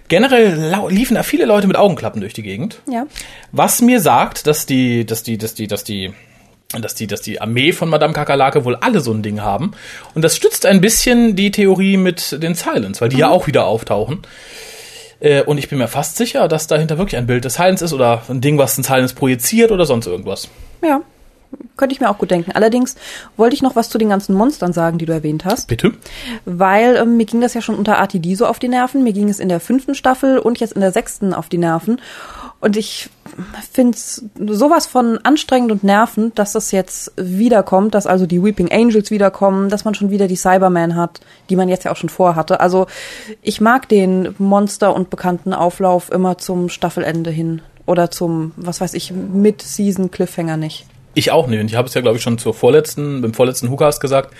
Generell 0.06 0.76
liefen 0.88 1.17
da 1.17 1.25
viele 1.25 1.44
Leute 1.44 1.67
mit 1.67 1.76
Augenklappen 1.76 2.20
durch 2.20 2.35
die 2.35 2.44
Gegend. 2.44 2.81
Ja. 2.88 3.08
Was 3.50 3.82
mir 3.82 4.00
sagt, 4.00 4.46
dass 4.46 4.67
die, 4.67 5.05
dass 5.05 5.25
die, 5.25 5.37
dass 5.37 5.55
die, 5.55 5.67
dass 5.67 5.82
die, 5.82 6.12
dass 6.76 6.94
die, 6.94 7.06
dass 7.06 7.23
die 7.23 7.41
Armee 7.41 7.73
von 7.73 7.88
Madame 7.88 8.12
Kakerlake 8.12 8.65
wohl 8.67 8.76
alle 8.76 9.00
so 9.00 9.11
ein 9.12 9.23
Ding 9.23 9.41
haben. 9.41 9.73
Und 10.15 10.23
das 10.23 10.37
stützt 10.37 10.67
ein 10.67 10.82
bisschen 10.82 11.35
die 11.35 11.50
Theorie 11.50 11.97
mit 11.97 12.43
den 12.43 12.55
Silence, 12.55 13.00
weil 13.00 13.09
die 13.09 13.17
ja 13.17 13.31
auch 13.31 13.47
wieder 13.47 13.65
auftauchen. 13.65 14.20
Äh, 15.20 15.43
Und 15.44 15.56
ich 15.56 15.70
bin 15.70 15.79
mir 15.79 15.88
fast 15.88 16.19
sicher, 16.19 16.47
dass 16.47 16.67
dahinter 16.67 16.99
wirklich 16.99 17.17
ein 17.17 17.26
Bild 17.26 17.47
des 17.47 17.55
Silence 17.55 17.82
ist 17.82 17.94
oder 17.94 18.23
ein 18.29 18.43
Ding, 18.43 18.59
was 18.59 18.76
ein 18.76 18.85
Silence 18.85 19.15
projiziert 19.15 19.73
oder 19.73 19.87
sonst 19.87 20.06
irgendwas. 20.06 20.49
Ja. 20.85 21.00
Könnte 21.79 21.94
ich 21.94 22.00
mir 22.00 22.11
auch 22.11 22.19
gut 22.19 22.31
denken. 22.31 22.53
Allerdings 22.53 22.94
wollte 23.38 23.55
ich 23.55 23.62
noch 23.62 23.75
was 23.75 23.88
zu 23.88 23.97
den 23.97 24.11
ganzen 24.11 24.35
Monstern 24.35 24.75
sagen, 24.75 24.99
die 24.99 25.06
du 25.06 25.14
erwähnt 25.14 25.47
hast. 25.47 25.69
Bitte? 25.69 25.93
Weil 26.44 26.97
ähm, 26.97 27.17
mir 27.17 27.25
ging 27.25 27.41
das 27.41 27.55
ja 27.55 27.62
schon 27.62 27.76
unter 27.76 27.94
RTD 27.94 28.35
so 28.35 28.44
auf 28.44 28.59
die 28.59 28.69
Nerven. 28.69 29.03
Mir 29.03 29.14
ging 29.14 29.31
es 29.31 29.41
in 29.41 29.49
der 29.49 29.59
fünften 29.59 29.94
Staffel 29.94 30.38
und 30.38 30.61
jetzt 30.61 30.75
in 30.75 30.82
der 30.82 30.93
sechsten 30.93 31.32
auf 31.32 31.49
die 31.49 31.56
Nerven. 31.56 32.03
Und 32.61 32.77
ich 32.77 33.09
finde 33.73 33.97
es 33.97 34.25
sowas 34.47 34.89
von 34.89 35.19
anstrengend 35.23 35.71
und 35.71 35.85
nervend, 35.85 36.39
dass 36.41 36.53
das 36.53 36.73
jetzt 36.73 37.13
wiederkommt, 37.17 37.95
dass 37.95 38.07
also 38.07 38.27
die 38.27 38.43
Weeping 38.43 38.73
Angels 38.73 39.13
wiederkommen, 39.13 39.69
dass 39.69 39.85
man 39.85 39.95
schon 39.95 40.11
wieder 40.11 40.27
die 40.27 40.37
Cybermen 40.37 40.97
hat, 40.97 41.21
die 41.51 41.57
man 41.57 41.69
jetzt 41.69 41.85
ja 41.85 41.93
auch 41.93 41.97
schon 41.97 42.09
vorhatte. 42.09 42.59
Also 42.59 42.89
ich 43.43 43.61
mag 43.61 43.89
den 43.89 44.35
Monster- 44.39 44.95
und 44.95 45.09
bekannten 45.09 45.53
Auflauf 45.53 46.11
immer 46.11 46.39
zum 46.39 46.69
Staffelende 46.69 47.31
hin 47.31 47.63
oder 47.87 48.11
zum, 48.11 48.53
was 48.57 48.81
weiß 48.81 48.95
ich, 48.95 49.13
Mid-Season-Cliffhanger 49.13 50.57
nicht. 50.57 50.85
Ich 51.15 51.31
auch 51.31 51.47
nicht. 51.47 51.61
Und 51.61 51.67
ich 51.67 51.77
habe 51.77 51.87
es 51.87 51.95
ja, 51.95 52.01
glaube 52.01 52.17
ich, 52.17 52.23
schon 52.23 52.39
zur 52.39 52.55
vorletzten, 52.55 53.23
beim 53.23 53.35
vorletzten 53.35 53.71
Hookast 53.71 54.01
gesagt, 54.01 54.35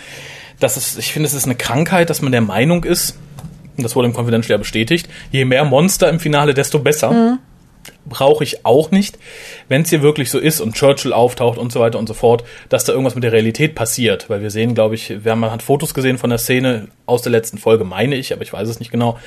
dass 0.59 0.77
es, 0.77 0.99
ich 0.99 1.13
finde, 1.13 1.29
es 1.29 1.35
ist 1.35 1.45
eine 1.45 1.55
Krankheit, 1.55 2.11
dass 2.11 2.21
man 2.21 2.33
der 2.33 2.41
Meinung 2.41 2.83
ist, 2.83 3.17
und 3.77 3.85
das 3.85 3.95
wurde 3.95 4.09
im 4.09 4.15
Confidential 4.15 4.51
ja 4.51 4.59
bestätigt, 4.59 5.09
je 5.31 5.45
mehr 5.45 5.65
Monster 5.65 6.11
im 6.11 6.19
Finale, 6.19 6.53
desto 6.53 6.81
besser. 6.81 7.39
Brauche 8.07 8.45
ich 8.45 8.65
auch 8.65 8.91
nicht. 8.91 9.19
Wenn 9.69 9.83
es 9.83 9.91
hier 9.91 10.03
wirklich 10.03 10.31
so 10.31 10.39
ist 10.39 10.61
und 10.61 10.75
Churchill 10.75 11.13
auftaucht 11.13 11.59
und 11.59 11.73
so 11.73 11.81
weiter 11.81 11.99
und 11.99 12.07
so 12.07 12.15
fort, 12.15 12.45
dass 12.69 12.85
da 12.85 12.93
irgendwas 12.93 13.15
mit 13.15 13.25
der 13.25 13.33
Realität 13.33 13.75
passiert. 13.75 14.31
Weil 14.31 14.43
wir 14.43 14.51
sehen, 14.51 14.75
glaube 14.75 14.95
ich, 14.95 15.25
wir 15.25 15.33
haben 15.33 15.41
man 15.41 15.51
hat 15.51 15.63
Fotos 15.63 15.95
gesehen 15.95 16.19
von 16.19 16.31
der 16.31 16.39
Szene 16.39 16.89
aus 17.07 17.23
der 17.23 17.33
letzten 17.33 17.59
Folge, 17.59 17.85
meine 17.85 18.17
ich, 18.17 18.33
aber 18.33 18.43
ich 18.43 18.53
weiß 18.53 18.69
es 18.69 18.81
nicht 18.81 18.91
genau, 18.91 19.19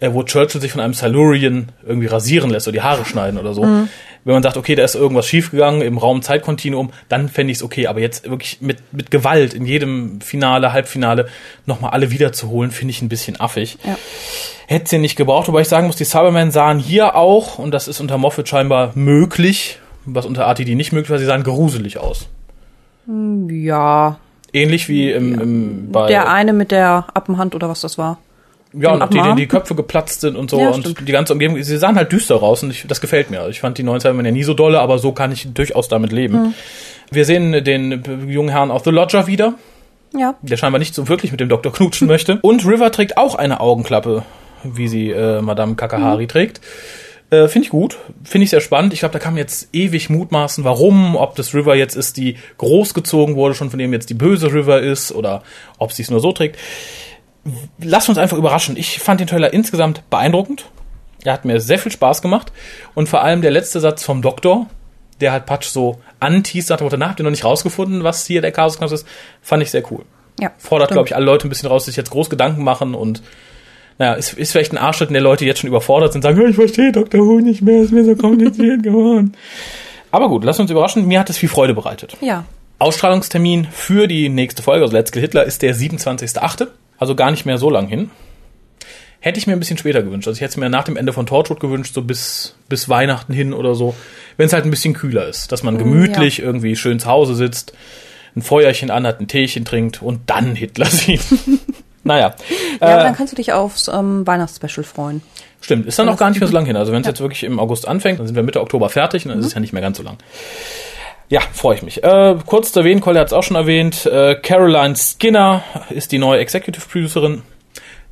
äh, 0.00 0.10
wo 0.12 0.22
Churchill 0.22 0.60
sich 0.60 0.72
von 0.72 0.80
einem 0.80 0.94
Silurian 0.94 1.72
irgendwie 1.86 2.06
rasieren 2.06 2.50
lässt 2.50 2.66
oder 2.66 2.72
die 2.72 2.82
Haare 2.82 3.04
schneiden 3.04 3.38
oder 3.38 3.54
so. 3.54 3.62
Wenn 4.24 4.32
man 4.32 4.42
sagt, 4.42 4.56
okay, 4.56 4.74
da 4.74 4.84
ist 4.84 4.94
irgendwas 4.94 5.26
schiefgegangen 5.26 5.82
im 5.82 5.98
Raum-Zeitkontinuum, 5.98 6.92
dann 7.08 7.28
fände 7.28 7.50
ich 7.50 7.58
es 7.58 7.62
okay. 7.62 7.86
Aber 7.86 8.00
jetzt 8.00 8.28
wirklich 8.28 8.58
mit, 8.60 8.78
mit 8.92 9.10
Gewalt 9.10 9.52
in 9.52 9.66
jedem 9.66 10.20
Finale, 10.22 10.72
Halbfinale 10.72 11.28
nochmal 11.66 11.90
alle 11.90 12.10
wiederzuholen, 12.10 12.70
finde 12.70 12.92
ich 12.92 13.02
ein 13.02 13.10
bisschen 13.10 13.38
affig. 13.38 13.76
Ja. 13.84 13.98
Hätte 14.66 14.88
sie 14.88 14.98
nicht 14.98 15.16
gebraucht, 15.16 15.48
wobei 15.48 15.60
ich 15.60 15.68
sagen 15.68 15.86
muss, 15.86 15.96
die 15.96 16.06
Cybermen 16.06 16.50
sahen 16.50 16.78
hier 16.78 17.16
auch, 17.16 17.58
und 17.58 17.70
das 17.70 17.86
ist 17.86 18.00
unter 18.04 18.18
Moffat 18.18 18.48
scheinbar 18.48 18.92
möglich, 18.94 19.78
was 20.06 20.26
unter 20.26 20.42
RTD 20.42 20.74
nicht 20.74 20.92
möglich 20.92 21.10
war, 21.10 21.18
sie 21.18 21.24
sahen 21.24 21.42
gruselig 21.42 21.98
aus. 21.98 22.28
Ja, 23.48 24.18
Ähnlich 24.52 24.88
wie 24.88 25.10
im, 25.10 25.40
im 25.40 25.92
bei 25.92 26.06
der 26.06 26.30
eine 26.30 26.52
mit 26.52 26.70
der 26.70 27.06
Appenhand 27.12 27.56
oder 27.56 27.68
was 27.68 27.80
das 27.80 27.98
war. 27.98 28.18
ja, 28.72 28.92
und 28.92 29.02
auch 29.02 29.08
die, 29.08 29.18
Abmachen. 29.18 29.36
die 29.36 29.48
Köpfe 29.48 29.74
geplatzt 29.74 30.20
sind 30.20 30.36
und 30.36 30.48
so 30.48 30.60
Ja, 30.60 30.68
und 30.70 30.82
stimmt. 30.86 31.08
die 31.08 31.12
ganze 31.12 31.32
Umgebung, 31.32 31.60
sie 31.60 31.76
sahen 31.76 31.96
halt 31.96 32.12
düster 32.12 32.36
raus 32.36 32.62
und 32.62 32.70
ich, 32.70 32.86
das 32.86 33.00
gefällt 33.00 33.30
mir. 33.32 33.48
Ich 33.48 33.60
fand 33.60 33.78
die 33.78 33.82
neuen 33.82 34.00
Cybermen 34.00 34.24
ja 34.24 34.30
nie 34.30 34.44
so 34.44 34.54
dolle, 34.54 34.78
aber 34.80 34.98
so 34.98 35.10
kann 35.10 35.32
ich 35.32 35.52
durchaus 35.52 35.88
damit 35.88 36.12
leben. 36.12 36.34
Hm. 36.34 36.54
Wir 37.10 37.24
sehen 37.24 37.64
den 37.64 38.28
jungen 38.28 38.48
Herrn 38.50 38.70
auf 38.70 38.84
The 38.84 38.90
Lodger 38.90 39.26
wieder, 39.26 39.54
Ja. 40.16 40.36
der 40.42 40.56
scheinbar 40.56 40.78
nicht 40.78 40.94
so 40.94 41.08
wirklich 41.08 41.32
mit 41.32 41.40
dem 41.40 41.48
Doktor 41.48 41.72
knutschen 41.72 42.06
möchte. 42.06 42.38
Und 42.42 42.64
River 42.64 42.92
trägt 42.92 43.16
auch 43.18 43.34
eine 43.34 43.58
Augenklappe, 43.60 44.22
wie 44.62 44.86
sie 44.86 45.10
äh, 45.10 45.42
Madame 45.42 45.74
Kakahari 45.74 46.28
trägt. 46.28 46.60
Äh, 47.30 47.48
Finde 47.48 47.66
ich 47.66 47.70
gut, 47.70 47.96
finde 48.22 48.44
ich 48.44 48.50
sehr 48.50 48.60
spannend. 48.60 48.92
Ich 48.92 49.00
glaube, 49.00 49.12
da 49.12 49.18
kann 49.18 49.32
man 49.34 49.38
jetzt 49.38 49.68
ewig 49.72 50.10
mutmaßen, 50.10 50.62
warum, 50.64 51.16
ob 51.16 51.34
das 51.36 51.54
River 51.54 51.74
jetzt 51.74 51.96
ist, 51.96 52.16
die 52.16 52.36
großgezogen 52.58 53.34
wurde, 53.36 53.54
schon 53.54 53.70
von 53.70 53.78
dem 53.78 53.92
jetzt 53.92 54.10
die 54.10 54.14
böse 54.14 54.52
River 54.52 54.80
ist, 54.80 55.10
oder 55.12 55.42
ob 55.78 55.92
sie 55.92 56.02
es 56.02 56.10
nur 56.10 56.20
so 56.20 56.32
trägt. 56.32 56.58
Lass 57.80 58.08
uns 58.08 58.18
einfach 58.18 58.36
überraschen. 58.36 58.76
Ich 58.76 58.98
fand 59.00 59.20
den 59.20 59.26
Trailer 59.26 59.52
insgesamt 59.52 60.08
beeindruckend. 60.10 60.66
Er 61.24 61.32
hat 61.32 61.44
mir 61.44 61.60
sehr 61.60 61.78
viel 61.78 61.92
Spaß 61.92 62.22
gemacht. 62.22 62.52
Und 62.94 63.08
vor 63.08 63.22
allem 63.22 63.42
der 63.42 63.50
letzte 63.50 63.80
Satz 63.80 64.02
vom 64.04 64.22
Doktor, 64.22 64.66
der 65.20 65.32
halt 65.32 65.46
Patch 65.46 65.68
so 65.68 66.00
anteast, 66.20 66.68
sagt, 66.68 66.82
danach 66.90 67.10
habt 67.10 67.20
ihr 67.20 67.24
noch 67.24 67.30
nicht 67.30 67.44
rausgefunden, 67.44 68.04
was 68.04 68.26
hier 68.26 68.42
der 68.42 68.52
Chaos 68.52 68.76
ist, 68.76 69.06
fand 69.42 69.62
ich 69.62 69.70
sehr 69.70 69.90
cool 69.90 70.04
Ja. 70.40 70.52
fordert, 70.58 70.90
glaube 70.90 71.08
ich, 71.08 71.16
alle 71.16 71.24
Leute 71.24 71.46
ein 71.46 71.50
bisschen 71.50 71.68
raus, 71.68 71.86
sich 71.86 71.96
jetzt 71.96 72.10
groß 72.10 72.30
Gedanken 72.30 72.64
machen 72.64 72.94
und 72.94 73.22
naja, 73.98 74.14
ist, 74.14 74.34
ist 74.34 74.52
vielleicht 74.52 74.72
ein 74.72 74.78
Arschtritt, 74.78 75.08
in 75.08 75.14
der 75.14 75.22
Leute 75.22 75.44
jetzt 75.44 75.60
schon 75.60 75.68
überfordert 75.68 76.12
sind, 76.12 76.22
sagen, 76.22 76.40
"Ja, 76.40 76.48
ich 76.48 76.56
verstehe 76.56 76.92
Dr. 76.92 77.20
Who 77.20 77.40
nicht 77.40 77.62
mehr, 77.62 77.82
ist 77.82 77.92
mir 77.92 78.04
so 78.04 78.16
kompliziert 78.16 78.82
geworden. 78.82 79.34
Aber 80.10 80.28
gut, 80.28 80.44
lass 80.44 80.60
uns 80.60 80.70
überraschen, 80.70 81.06
mir 81.06 81.20
hat 81.20 81.30
es 81.30 81.38
viel 81.38 81.48
Freude 81.48 81.74
bereitet. 81.74 82.16
Ja. 82.20 82.44
Ausstrahlungstermin 82.78 83.66
für 83.70 84.06
die 84.06 84.28
nächste 84.28 84.62
Folge, 84.62 84.82
also 84.82 84.94
Let's 84.96 85.12
Kill 85.12 85.22
Hitler, 85.22 85.44
ist 85.44 85.62
der 85.62 85.74
27.8., 85.74 86.68
also 86.98 87.14
gar 87.14 87.30
nicht 87.30 87.46
mehr 87.46 87.58
so 87.58 87.70
lang 87.70 87.88
hin. 87.88 88.10
Hätte 89.20 89.38
ich 89.38 89.46
mir 89.46 89.54
ein 89.54 89.58
bisschen 89.58 89.78
später 89.78 90.02
gewünscht. 90.02 90.28
Also 90.28 90.36
ich 90.36 90.42
hätte 90.42 90.50
es 90.50 90.56
mir 90.58 90.68
nach 90.68 90.84
dem 90.84 90.96
Ende 90.96 91.12
von 91.12 91.24
Torchwood 91.26 91.58
gewünscht, 91.58 91.94
so 91.94 92.02
bis, 92.02 92.56
bis 92.68 92.88
Weihnachten 92.88 93.32
hin 93.32 93.54
oder 93.54 93.74
so, 93.74 93.94
wenn 94.36 94.46
es 94.46 94.52
halt 94.52 94.66
ein 94.66 94.70
bisschen 94.70 94.92
kühler 94.92 95.26
ist, 95.26 95.50
dass 95.50 95.62
man 95.62 95.78
gemütlich 95.78 96.40
irgendwie 96.40 96.76
schön 96.76 97.00
zu 97.00 97.08
Hause 97.08 97.34
sitzt, 97.34 97.72
ein 98.36 98.42
Feuerchen 98.42 98.90
an 98.90 99.06
hat, 99.06 99.20
ein 99.20 99.28
Teechen 99.28 99.64
trinkt 99.64 100.02
und 100.02 100.20
dann 100.26 100.54
Hitler 100.54 100.86
sieht. 100.86 101.22
Naja. 102.04 102.34
Ja, 102.80 102.86
aber 102.86 103.00
Äh, 103.00 103.04
dann 103.04 103.16
kannst 103.16 103.32
du 103.32 103.36
dich 103.36 103.52
aufs 103.52 103.88
ähm, 103.88 104.26
Weihnachtsspecial 104.26 104.84
freuen. 104.84 105.22
Stimmt, 105.60 105.86
ist 105.86 105.98
dann 105.98 106.08
auch 106.10 106.18
gar 106.18 106.28
nicht 106.28 106.38
mehr 106.40 106.46
so 106.46 106.54
lang 106.54 106.66
hin. 106.66 106.76
Also 106.76 106.92
wenn 106.92 107.00
es 107.00 107.06
jetzt 107.06 107.20
wirklich 107.20 107.42
im 107.42 107.58
August 107.58 107.88
anfängt, 107.88 108.20
dann 108.20 108.26
sind 108.26 108.36
wir 108.36 108.42
Mitte 108.42 108.60
Oktober 108.60 108.90
fertig 108.90 109.24
und 109.24 109.30
dann 109.30 109.40
ist 109.40 109.46
es 109.46 109.54
ja 109.54 109.60
nicht 109.60 109.72
mehr 109.72 109.82
ganz 109.82 109.96
so 109.96 110.02
lang. 110.02 110.18
Ja, 111.30 111.40
freue 111.52 111.76
ich 111.76 111.82
mich. 111.82 112.04
Äh, 112.04 112.36
kurz 112.44 112.72
zu 112.72 112.80
erwähnen, 112.80 113.00
Collier 113.00 113.20
hat 113.20 113.28
es 113.28 113.32
auch 113.32 113.42
schon 113.42 113.56
erwähnt, 113.56 114.04
äh, 114.04 114.34
Caroline 114.36 114.94
Skinner 114.94 115.62
ist 115.88 116.12
die 116.12 116.18
neue 116.18 116.38
Executive 116.40 116.86
Producerin. 116.86 117.42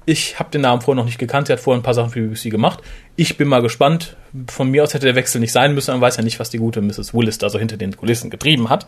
Ich 0.06 0.38
habe 0.40 0.50
den 0.50 0.62
Namen 0.62 0.80
vorher 0.80 0.96
noch 0.96 1.04
nicht 1.04 1.18
gekannt, 1.18 1.46
sie 1.46 1.52
hat 1.52 1.60
vorher 1.60 1.78
ein 1.78 1.84
paar 1.84 1.94
Sachen 1.94 2.10
für 2.10 2.20
BBC 2.22 2.50
gemacht. 2.50 2.80
Ich 3.14 3.36
bin 3.36 3.46
mal 3.48 3.60
gespannt. 3.62 4.16
Von 4.48 4.70
mir 4.70 4.82
aus 4.82 4.94
hätte 4.94 5.04
der 5.06 5.14
Wechsel 5.14 5.40
nicht 5.40 5.52
sein 5.52 5.74
müssen, 5.74 5.92
man 5.92 6.00
weiß 6.00 6.16
ja 6.16 6.24
nicht, 6.24 6.40
was 6.40 6.48
die 6.50 6.58
gute 6.58 6.80
Mrs. 6.80 7.12
Willis 7.12 7.36
da 7.38 7.50
so 7.50 7.58
hinter 7.58 7.76
den 7.76 7.96
Kulissen 7.96 8.30
getrieben 8.30 8.70
hat. 8.70 8.86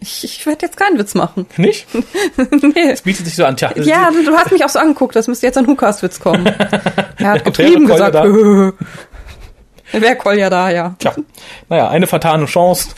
Ich, 0.00 0.24
ich 0.24 0.46
werde 0.46 0.66
jetzt 0.66 0.76
keinen 0.76 0.98
Witz 0.98 1.14
machen. 1.14 1.46
Nicht? 1.56 1.86
nee. 1.94 2.90
Es 2.90 3.02
bietet 3.02 3.24
sich 3.26 3.34
so 3.34 3.44
an. 3.44 3.56
Tja, 3.56 3.72
Ja, 3.76 4.10
du, 4.10 4.24
du 4.24 4.36
hast 4.36 4.52
mich 4.52 4.64
auch 4.64 4.68
so 4.68 4.78
angeguckt, 4.78 5.16
das 5.16 5.26
müsste 5.26 5.46
jetzt 5.46 5.56
ein 5.56 5.66
Hukas-Witz 5.66 6.20
kommen. 6.20 6.46
Er 7.18 7.32
hat 7.32 7.44
getrieben 7.44 7.86
gesagt. 7.86 8.14
Wäre 9.92 10.16
Kolja 10.16 10.48
da, 10.48 10.70
ja. 10.70 10.94
Tja, 10.98 11.14
naja, 11.68 11.88
eine 11.90 12.06
vertane 12.06 12.46
Chance. 12.46 12.90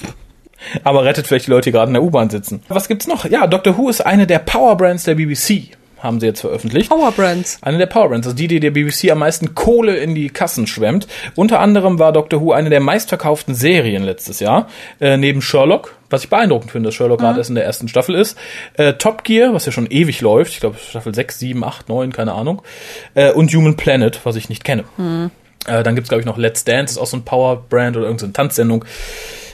Aber 0.84 1.04
rettet 1.04 1.26
vielleicht 1.26 1.46
die 1.46 1.50
Leute, 1.50 1.70
die 1.70 1.72
gerade 1.72 1.88
in 1.88 1.94
der 1.94 2.02
U-Bahn 2.02 2.30
sitzen. 2.30 2.62
Was 2.68 2.86
gibt's 2.86 3.06
noch? 3.08 3.24
Ja, 3.24 3.46
Doctor 3.48 3.76
Who 3.76 3.88
ist 3.88 4.04
eine 4.04 4.26
der 4.28 4.38
Powerbrands 4.38 5.04
der 5.04 5.16
BBC, 5.16 5.70
haben 6.02 6.18
sie 6.18 6.26
jetzt 6.26 6.40
veröffentlicht. 6.40 6.90
Powerbrands. 6.90 7.58
Eine 7.62 7.78
der 7.78 7.86
Powerbrands, 7.86 8.26
also 8.26 8.36
die, 8.36 8.48
die 8.48 8.58
der 8.58 8.72
BBC 8.72 9.10
am 9.10 9.18
meisten 9.18 9.54
Kohle 9.54 9.96
in 9.96 10.14
die 10.14 10.30
Kassen 10.30 10.66
schwemmt. 10.66 11.06
Unter 11.36 11.60
anderem 11.60 11.98
war 11.98 12.12
Doctor 12.12 12.40
Who 12.40 12.52
eine 12.52 12.70
der 12.70 12.80
meistverkauften 12.80 13.54
Serien 13.54 14.02
letztes 14.02 14.40
Jahr, 14.40 14.68
äh, 15.00 15.16
neben 15.16 15.40
Sherlock, 15.40 15.94
was 16.10 16.24
ich 16.24 16.30
beeindruckend 16.30 16.72
finde, 16.72 16.88
dass 16.88 16.94
Sherlock 16.96 17.20
gerade 17.20 17.38
erst 17.38 17.50
in 17.50 17.54
der 17.54 17.64
ersten 17.64 17.86
Staffel 17.86 18.16
ist. 18.16 18.36
Äh, 18.74 18.94
Top 18.94 19.22
Gear, 19.22 19.54
was 19.54 19.64
ja 19.64 19.72
schon 19.72 19.86
ewig 19.86 20.20
läuft, 20.20 20.52
ich 20.54 20.60
glaube 20.60 20.76
Staffel 20.78 21.14
6, 21.14 21.38
7, 21.38 21.62
8, 21.62 21.88
9, 21.88 22.12
keine 22.12 22.32
Ahnung. 22.32 22.62
Äh, 23.14 23.30
und 23.32 23.54
Human 23.54 23.76
Planet, 23.76 24.20
was 24.24 24.34
ich 24.34 24.48
nicht 24.48 24.64
kenne. 24.64 24.84
Äh, 25.66 25.84
dann 25.84 25.94
gibt's 25.94 26.08
glaube 26.08 26.20
ich, 26.20 26.26
noch 26.26 26.36
Let's 26.36 26.64
Dance, 26.64 26.94
ist 26.94 26.98
auch 26.98 27.06
so 27.06 27.16
ein 27.16 27.24
Powerbrand 27.24 27.96
oder 27.96 28.06
irgendeine 28.06 28.32
Tanzsendung. 28.32 28.84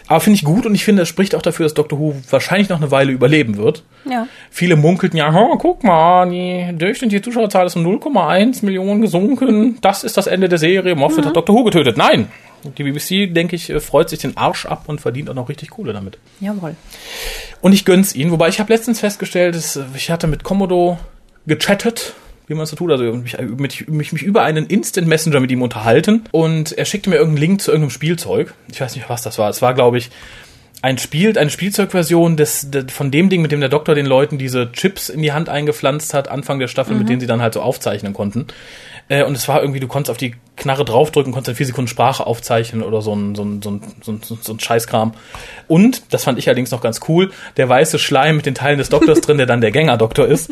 Aber 0.09 0.21
finde 0.21 0.37
ich 0.37 0.45
gut 0.45 0.65
und 0.67 0.75
ich 0.75 0.85
finde, 0.85 1.03
es 1.03 1.09
spricht 1.09 1.35
auch 1.35 1.43
dafür, 1.43 1.65
dass 1.67 1.75
Doctor 1.75 1.99
Who 1.99 2.15
wahrscheinlich 2.31 2.71
noch 2.71 2.79
eine 2.79 2.91
Weile 2.91 3.13
überleben 3.13 3.59
wird. 3.59 3.85
Ja. 4.11 4.27
Viele 4.51 4.75
munkelten 4.77 5.19
ja, 5.19 5.31
"Hör, 5.33 5.57
guck 5.59 5.85
mal, 5.85 6.29
die 6.31 6.67
durchschnittliche 6.77 7.23
Zuschauerzahl 7.23 7.67
ist 7.67 7.77
um 7.77 7.83
0,1 7.85 8.65
Millionen 8.65 9.03
gesunken. 9.03 9.77
Das 9.83 10.05
ist 10.05 10.17
das 10.17 10.27
Ende 10.27 10.49
der 10.49 10.59
Serie. 10.59 10.95
Moffat 10.95 11.27
hat 11.27 11.37
Doctor 11.37 11.55
Who 11.55 11.65
getötet. 11.65 11.97
Nein! 11.99 12.29
Die 12.77 12.83
BBC, 12.83 13.27
denke 13.33 13.55
ich, 13.55 13.71
äh, 13.71 13.79
freut 13.79 14.09
sich 14.09 14.19
den 14.19 14.37
Arsch 14.37 14.67
ab 14.67 14.85
und 14.89 15.01
verdient 15.01 15.31
auch 15.31 15.35
noch 15.35 15.49
richtig 15.49 15.71
Kohle 15.71 15.93
damit. 15.93 16.19
Jawohl. 16.41 16.75
Und 17.61 17.73
ich 17.73 17.85
gönn's 17.85 18.15
ihnen. 18.17 18.33
Wobei 18.33 18.49
ich 18.49 18.59
habe 18.59 18.73
letztens 18.73 18.99
festgestellt, 18.99 19.55
dass 19.55 19.77
äh, 19.77 19.85
ich 19.95 20.11
hatte 20.11 20.27
mit 20.27 20.43
Komodo 20.43 20.99
gechattet, 21.47 22.15
wie 22.49 22.55
man 22.55 22.65
es 22.65 22.71
so 22.71 22.77
tut, 22.77 22.91
also 22.91 23.05
mich, 23.05 23.39
mich, 23.39 23.89
mich, 23.89 24.13
mich 24.13 24.23
über 24.23 24.43
einen 24.43 24.67
Instant 24.67 25.07
Messenger 25.07 25.41
mit 25.41 25.51
ihm 25.51 25.63
unterhalten 25.63 26.25
und 26.33 26.73
er 26.73 26.87
schickte 26.87 27.11
mir 27.11 27.17
irgendeinen 27.17 27.43
Link 27.43 27.61
zu 27.61 27.71
irgendeinem 27.71 27.91
Spielzeug. 27.91 28.55
Ich 28.73 28.81
weiß 28.81 28.97
nicht, 28.97 29.09
was 29.09 29.23
das 29.23 29.39
war. 29.39 29.51
Es 29.51 29.63
war, 29.63 29.75
glaube 29.75 29.99
ich, 29.99 30.11
ein 30.81 30.99
Spiel, 30.99 31.37
eine 31.37 31.51
Spielzeugversion 31.51 32.37
des, 32.37 32.71
de, 32.71 32.89
von 32.89 33.11
dem 33.11 33.29
Ding, 33.29 33.43
mit 33.43 33.53
dem 33.53 33.61
der 33.61 33.69
Doktor 33.69 33.95
den 33.95 34.07
Leuten 34.07 34.39
diese 34.39 34.71
Chips 34.73 35.09
in 35.09 35.23
die 35.23 35.33
Hand 35.33 35.49
eingepflanzt 35.49 36.15
hat, 36.15 36.29
Anfang 36.29 36.59
der 36.59 36.69
Staffel, 36.69 36.95
mit 36.97 37.09
denen 37.09 37.21
sie 37.21 37.27
dann 37.27 37.43
halt 37.43 37.55
so 37.55 37.61
aufzeichnen 37.61 38.15
konnten. 38.15 38.47
Äh, 39.09 39.25
und 39.25 39.35
es 39.37 39.49
war 39.49 39.61
irgendwie, 39.61 39.81
du 39.81 39.89
konntest 39.89 40.11
auf 40.11 40.17
die 40.19 40.35
Knarre 40.57 40.85
draufdrücken, 40.85 41.33
konntest 41.33 41.51
in 41.51 41.57
vier 41.57 41.67
Sekunden 41.67 41.89
Sprache 41.89 42.27
aufzeichnen 42.27 42.83
oder 42.83 43.03
so 43.03 43.15
ein, 43.15 43.35
so 43.35 43.43
ein, 43.43 43.63
so 43.63 43.71
ein, 43.71 43.81
so 44.03 44.13
ein, 44.13 44.21
so 44.23 44.53
ein 44.53 44.61
Scheißkram. 44.61 45.15
Und, 45.67 46.03
das 46.13 46.25
fand 46.25 46.39
ich 46.39 46.47
allerdings 46.49 46.71
noch 46.71 46.81
ganz 46.81 47.01
cool, 47.09 47.31
der 47.57 47.69
weiße 47.69 47.99
Schleim 47.99 48.37
mit 48.37 48.47
den 48.47 48.55
Teilen 48.55 48.79
des 48.79 48.89
Doktors 48.89 49.21
drin, 49.21 49.39
der 49.39 49.47
dann 49.47 49.61
der 49.61 49.71
Gänger-Doktor 49.71 50.27
ist. 50.27 50.51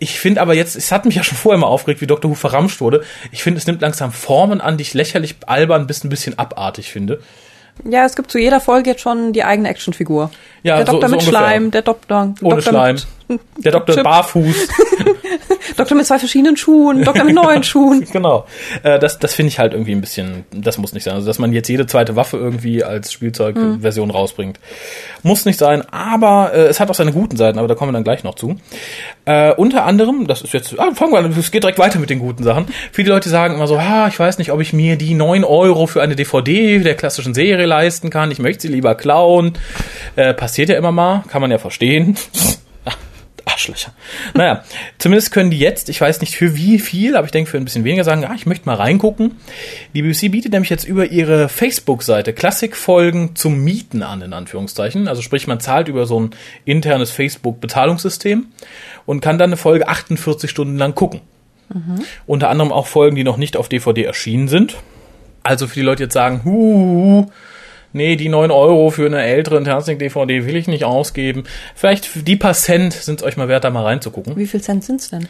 Ich 0.00 0.20
finde 0.20 0.40
aber 0.40 0.54
jetzt, 0.54 0.76
es 0.76 0.92
hat 0.92 1.04
mich 1.06 1.16
ja 1.16 1.24
schon 1.24 1.36
vorher 1.36 1.58
mal 1.58 1.66
aufgeregt, 1.66 2.00
wie 2.00 2.06
Dr. 2.06 2.30
Who 2.30 2.34
verramscht 2.34 2.80
wurde. 2.80 3.02
Ich 3.32 3.42
finde, 3.42 3.58
es 3.58 3.66
nimmt 3.66 3.80
langsam 3.82 4.12
Formen 4.12 4.60
an, 4.60 4.76
die 4.76 4.82
ich 4.82 4.94
lächerlich 4.94 5.36
albern 5.46 5.86
bis 5.88 6.04
ein 6.04 6.08
bisschen 6.08 6.38
abartig 6.38 6.92
finde. 6.92 7.20
Ja, 7.84 8.04
es 8.04 8.14
gibt 8.16 8.30
zu 8.30 8.38
jeder 8.38 8.60
Folge 8.60 8.90
jetzt 8.90 9.02
schon 9.02 9.32
die 9.32 9.44
eigene 9.44 9.68
Actionfigur. 9.68 10.30
Ja, 10.62 10.76
der 10.76 10.86
so- 10.86 10.92
Doktor 10.92 11.08
so 11.08 11.14
mit 11.16 11.24
ungefähr. 11.24 11.40
Schleim, 11.40 11.70
der 11.70 11.82
Doktor, 11.82 12.34
Ohne 12.42 12.56
Doktor 12.56 12.62
Schleim. 12.72 12.94
Mit, 12.96 13.06
Der 13.58 13.72
Doktor 13.72 13.94
Chip. 13.94 14.04
barfuß. 14.04 14.68
Doktor 15.76 15.94
mit 15.96 16.06
zwei 16.06 16.18
verschiedenen 16.18 16.56
Schuhen, 16.56 17.04
Doktor 17.04 17.24
mit 17.24 17.34
neuen 17.34 17.62
Schuhen. 17.64 18.06
genau. 18.10 18.46
Äh, 18.82 18.98
das 18.98 19.18
das 19.18 19.34
finde 19.34 19.48
ich 19.48 19.58
halt 19.58 19.72
irgendwie 19.72 19.92
ein 19.92 20.00
bisschen, 20.00 20.44
das 20.50 20.78
muss 20.78 20.92
nicht 20.92 21.04
sein. 21.04 21.14
Also, 21.14 21.26
dass 21.26 21.38
man 21.38 21.52
jetzt 21.52 21.68
jede 21.68 21.86
zweite 21.86 22.16
Waffe 22.16 22.36
irgendwie 22.36 22.82
als 22.82 23.12
Spielzeugversion 23.12 24.10
rausbringt. 24.10 24.58
Muss 25.22 25.44
nicht 25.44 25.58
sein, 25.58 25.82
aber 25.90 26.52
äh, 26.54 26.66
es 26.66 26.80
hat 26.80 26.90
auch 26.90 26.94
seine 26.94 27.12
guten 27.12 27.36
Seiten, 27.36 27.58
aber 27.58 27.68
da 27.68 27.74
kommen 27.74 27.90
wir 27.90 27.94
dann 27.94 28.04
gleich 28.04 28.24
noch 28.24 28.34
zu. 28.34 28.56
Äh, 29.24 29.52
unter 29.52 29.84
anderem, 29.84 30.26
das 30.26 30.42
ist 30.42 30.52
jetzt, 30.54 30.78
ah, 30.78 30.92
fangen 30.94 31.12
wir 31.12 31.18
an, 31.18 31.34
es 31.38 31.50
geht 31.50 31.62
direkt 31.62 31.78
weiter 31.78 31.98
mit 31.98 32.10
den 32.10 32.18
guten 32.18 32.42
Sachen. 32.42 32.66
Viele 32.92 33.10
Leute 33.10 33.28
sagen 33.28 33.54
immer 33.54 33.66
so, 33.66 33.76
ah, 33.76 34.08
ich 34.08 34.18
weiß 34.18 34.38
nicht, 34.38 34.50
ob 34.52 34.60
ich 34.60 34.72
mir 34.72 34.96
die 34.96 35.14
9 35.14 35.44
Euro 35.44 35.86
für 35.86 36.02
eine 36.02 36.16
DVD 36.16 36.78
der 36.78 36.94
klassischen 36.94 37.34
Serie 37.34 37.66
leisten 37.66 38.10
kann. 38.10 38.30
Ich 38.30 38.38
möchte 38.38 38.62
sie 38.62 38.68
lieber 38.68 38.94
klauen. 38.94 39.52
Äh, 40.16 40.34
passiert 40.34 40.70
ja 40.70 40.76
immer 40.76 40.92
mal, 40.92 41.24
kann 41.28 41.40
man 41.42 41.50
ja 41.50 41.58
verstehen. 41.58 42.16
Arschlöcher. 43.48 43.92
Naja, 44.34 44.64
zumindest 44.98 45.32
können 45.32 45.50
die 45.50 45.58
jetzt, 45.58 45.88
ich 45.88 46.00
weiß 46.00 46.20
nicht 46.20 46.36
für 46.36 46.56
wie 46.56 46.78
viel, 46.78 47.16
aber 47.16 47.24
ich 47.24 47.30
denke 47.30 47.50
für 47.50 47.56
ein 47.56 47.64
bisschen 47.64 47.84
weniger 47.84 48.04
sagen, 48.04 48.24
ah, 48.24 48.34
ich 48.34 48.46
möchte 48.46 48.66
mal 48.66 48.76
reingucken. 48.76 49.36
Die 49.94 50.02
BBC 50.02 50.30
bietet 50.30 50.52
nämlich 50.52 50.70
jetzt 50.70 50.84
über 50.84 51.06
ihre 51.06 51.48
Facebook-Seite 51.48 52.32
Klassikfolgen 52.32 53.34
zum 53.36 53.62
Mieten 53.64 54.02
an, 54.02 54.22
in 54.22 54.32
Anführungszeichen. 54.32 55.08
Also 55.08 55.22
sprich, 55.22 55.46
man 55.46 55.60
zahlt 55.60 55.88
über 55.88 56.06
so 56.06 56.20
ein 56.20 56.30
internes 56.64 57.10
Facebook-Bezahlungssystem 57.10 58.46
und 59.06 59.20
kann 59.20 59.38
dann 59.38 59.50
eine 59.50 59.56
Folge 59.56 59.88
48 59.88 60.50
Stunden 60.50 60.76
lang 60.76 60.94
gucken. 60.94 61.20
Unter 62.26 62.48
anderem 62.48 62.72
auch 62.72 62.86
Folgen, 62.86 63.16
die 63.16 63.24
noch 63.24 63.36
nicht 63.36 63.56
auf 63.56 63.68
DVD 63.68 64.04
erschienen 64.04 64.48
sind. 64.48 64.76
Also 65.42 65.66
für 65.66 65.74
die 65.74 65.82
Leute 65.82 66.04
jetzt 66.04 66.14
sagen, 66.14 66.42
hu, 66.44 67.26
nee, 67.92 68.16
die 68.16 68.28
9 68.28 68.50
Euro 68.50 68.90
für 68.90 69.06
eine 69.06 69.22
ältere 69.22 69.62
Tastic-DVD 69.62 70.46
will 70.46 70.56
ich 70.56 70.68
nicht 70.68 70.84
ausgeben. 70.84 71.44
Vielleicht 71.74 72.26
die 72.28 72.36
paar 72.36 72.54
Cent 72.54 72.92
sind 72.92 73.20
es 73.20 73.26
euch 73.26 73.36
mal 73.36 73.48
wert, 73.48 73.64
da 73.64 73.70
mal 73.70 73.84
reinzugucken. 73.84 74.36
Wie 74.36 74.46
viel 74.46 74.60
Cent 74.60 74.84
sind's 74.84 75.10
denn? 75.10 75.28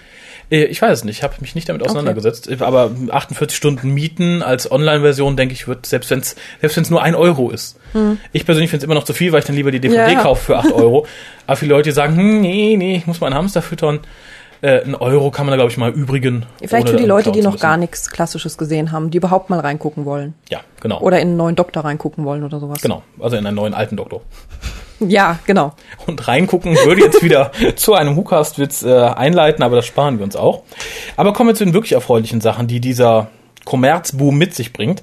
Äh, 0.50 0.65
Ich 0.65 0.81
weiß 0.83 0.99
es 0.99 1.05
nicht, 1.05 1.19
ich 1.19 1.23
habe 1.23 1.35
mich 1.41 1.55
nicht 1.55 1.69
damit 1.69 1.83
auseinandergesetzt. 1.83 2.50
Aber 2.62 2.91
48 3.11 3.57
Stunden 3.57 3.93
mieten 3.95 4.43
als 4.43 4.71
Online-Version, 4.71 5.37
denke 5.37 5.55
ich, 5.55 5.69
wird, 5.69 5.87
selbst 5.87 6.11
wenn 6.11 6.21
es 6.21 6.37
selbst 6.61 6.77
wenn's 6.77 6.91
nur 6.91 7.03
ein 7.03 7.15
Euro 7.15 7.50
ist. 7.50 7.79
Ich 8.33 8.45
persönlich 8.45 8.71
finde 8.71 8.83
es 8.83 8.85
immer 8.85 8.95
noch 8.95 9.05
zu 9.05 9.15
viel, 9.15 9.33
weil 9.33 9.41
ich 9.41 9.47
dann 9.47 9.57
lieber 9.57 9.71
die 9.71 9.81
DVD 9.81 10.12
Ja. 10.12 10.23
kaufe 10.23 10.45
für 10.45 10.59
8 10.59 10.73
Euro. 10.73 11.07
Aber 11.47 11.57
viele 11.57 11.75
Leute 11.75 11.93
sagen, 11.93 12.17
hm, 12.17 12.41
nee, 12.43 12.77
nee, 12.77 12.97
ich 12.97 13.07
muss 13.07 13.21
meinen 13.21 13.35
Hamster 13.35 13.62
füttern. 13.62 14.00
Äh, 14.61 14.83
ein 14.85 14.95
Euro 14.95 15.31
kann 15.31 15.47
man 15.47 15.53
da, 15.53 15.57
glaube 15.57 15.71
ich, 15.71 15.77
mal 15.77 15.91
übrigen. 15.91 16.47
Vielleicht 16.65 16.88
für 16.88 16.97
die 16.97 17.05
Leute, 17.05 17.33
die 17.33 17.43
noch 17.43 17.59
gar 17.59 17.77
nichts 17.77 18.11
Klassisches 18.11 18.59
gesehen 18.59 18.93
haben, 18.93 19.11
die 19.11 19.19
überhaupt 19.19 19.50
mal 19.50 19.61
reingucken 19.61 20.05
wollen. 20.05 20.35
Ja, 20.50 20.61
genau. 20.81 21.00
Oder 21.00 21.21
in 21.21 21.29
einen 21.29 21.37
neuen 21.37 21.57
Doktor 21.57 21.85
reingucken 21.85 22.25
wollen 22.25 22.45
oder 22.45 22.61
sowas. 22.61 22.81
Genau, 22.81 23.03
also 23.21 23.37
in 23.37 23.47
einen 23.47 23.57
neuen 23.57 23.75
alten 23.75 23.97
Doktor. 23.97 24.23
Ja, 25.00 25.38
genau. 25.47 25.75
Und 26.07 26.27
reingucken 26.27 26.75
würde 26.75 27.03
jetzt 27.03 27.23
wieder 27.23 27.53
zu 27.77 27.95
einem 27.95 28.17
Hukast-Witz 28.17 28.83
äh, 28.83 28.93
einleiten, 28.93 29.62
aber 29.62 29.77
das 29.77 29.87
sparen 29.87 30.19
wir 30.19 30.25
uns 30.25 30.35
auch. 30.35 30.62
Aber 31.17 31.33
kommen 31.33 31.50
wir 31.50 31.55
zu 31.55 31.65
den 31.65 31.75
wirklich 31.75 31.93
erfreulichen 31.93 32.41
Sachen, 32.41 32.67
die 32.67 32.81
dieser 32.81 33.29
Kommerzboom 33.69 34.39
mit 34.39 34.55
sich 34.55 34.73
bringt. 34.73 35.03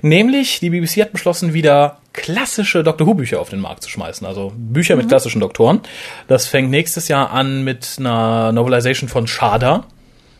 Nämlich, 0.00 0.60
die 0.60 0.70
BBC 0.70 1.02
hat 1.02 1.12
beschlossen, 1.12 1.52
wieder 1.52 1.98
klassische 2.14 2.82
Doctor 2.82 3.06
Who-Bücher 3.06 3.38
auf 3.38 3.50
den 3.50 3.60
Markt 3.60 3.82
zu 3.82 3.90
schmeißen. 3.90 4.26
Also 4.26 4.54
Bücher 4.56 4.96
mit 4.96 5.08
klassischen 5.08 5.40
Doktoren. 5.40 5.80
Das 6.26 6.46
fängt 6.46 6.70
nächstes 6.70 7.08
Jahr 7.08 7.30
an 7.30 7.62
mit 7.62 7.96
einer 7.98 8.52
Novelization 8.52 9.10
von 9.10 9.26
Shada 9.26 9.84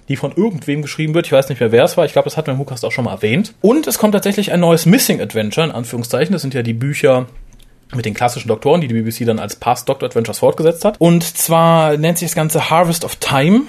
die 0.08 0.14
von 0.14 0.32
irgendwem 0.36 0.82
geschrieben 0.82 1.14
wird. 1.14 1.26
Ich 1.26 1.32
weiß 1.32 1.48
nicht 1.48 1.58
mehr, 1.58 1.72
wer 1.72 1.82
es 1.82 1.96
war. 1.96 2.04
Ich 2.04 2.12
glaube, 2.12 2.26
das 2.26 2.36
hatten 2.36 2.46
wir 2.46 2.52
im 2.52 2.60
Hukast 2.60 2.84
auch 2.84 2.92
schon 2.92 3.06
mal 3.06 3.10
erwähnt. 3.10 3.54
Und 3.60 3.88
es 3.88 3.98
kommt 3.98 4.12
tatsächlich 4.12 4.52
ein 4.52 4.60
neues 4.60 4.86
Missing 4.86 5.20
Adventure, 5.20 5.66
in 5.66 5.72
Anführungszeichen. 5.72 6.32
Das 6.32 6.42
sind 6.42 6.54
ja 6.54 6.62
die 6.62 6.74
Bücher 6.74 7.26
mit 7.92 8.04
den 8.04 8.14
klassischen 8.14 8.46
Doktoren, 8.46 8.80
die 8.80 8.86
die 8.86 8.94
BBC 8.94 9.26
dann 9.26 9.40
als 9.40 9.56
Past 9.56 9.88
Doctor 9.88 10.06
Adventures 10.06 10.38
fortgesetzt 10.38 10.84
hat. 10.84 11.00
Und 11.00 11.24
zwar 11.24 11.96
nennt 11.96 12.18
sich 12.18 12.28
das 12.28 12.36
Ganze 12.36 12.70
Harvest 12.70 13.04
of 13.04 13.16
Time, 13.16 13.62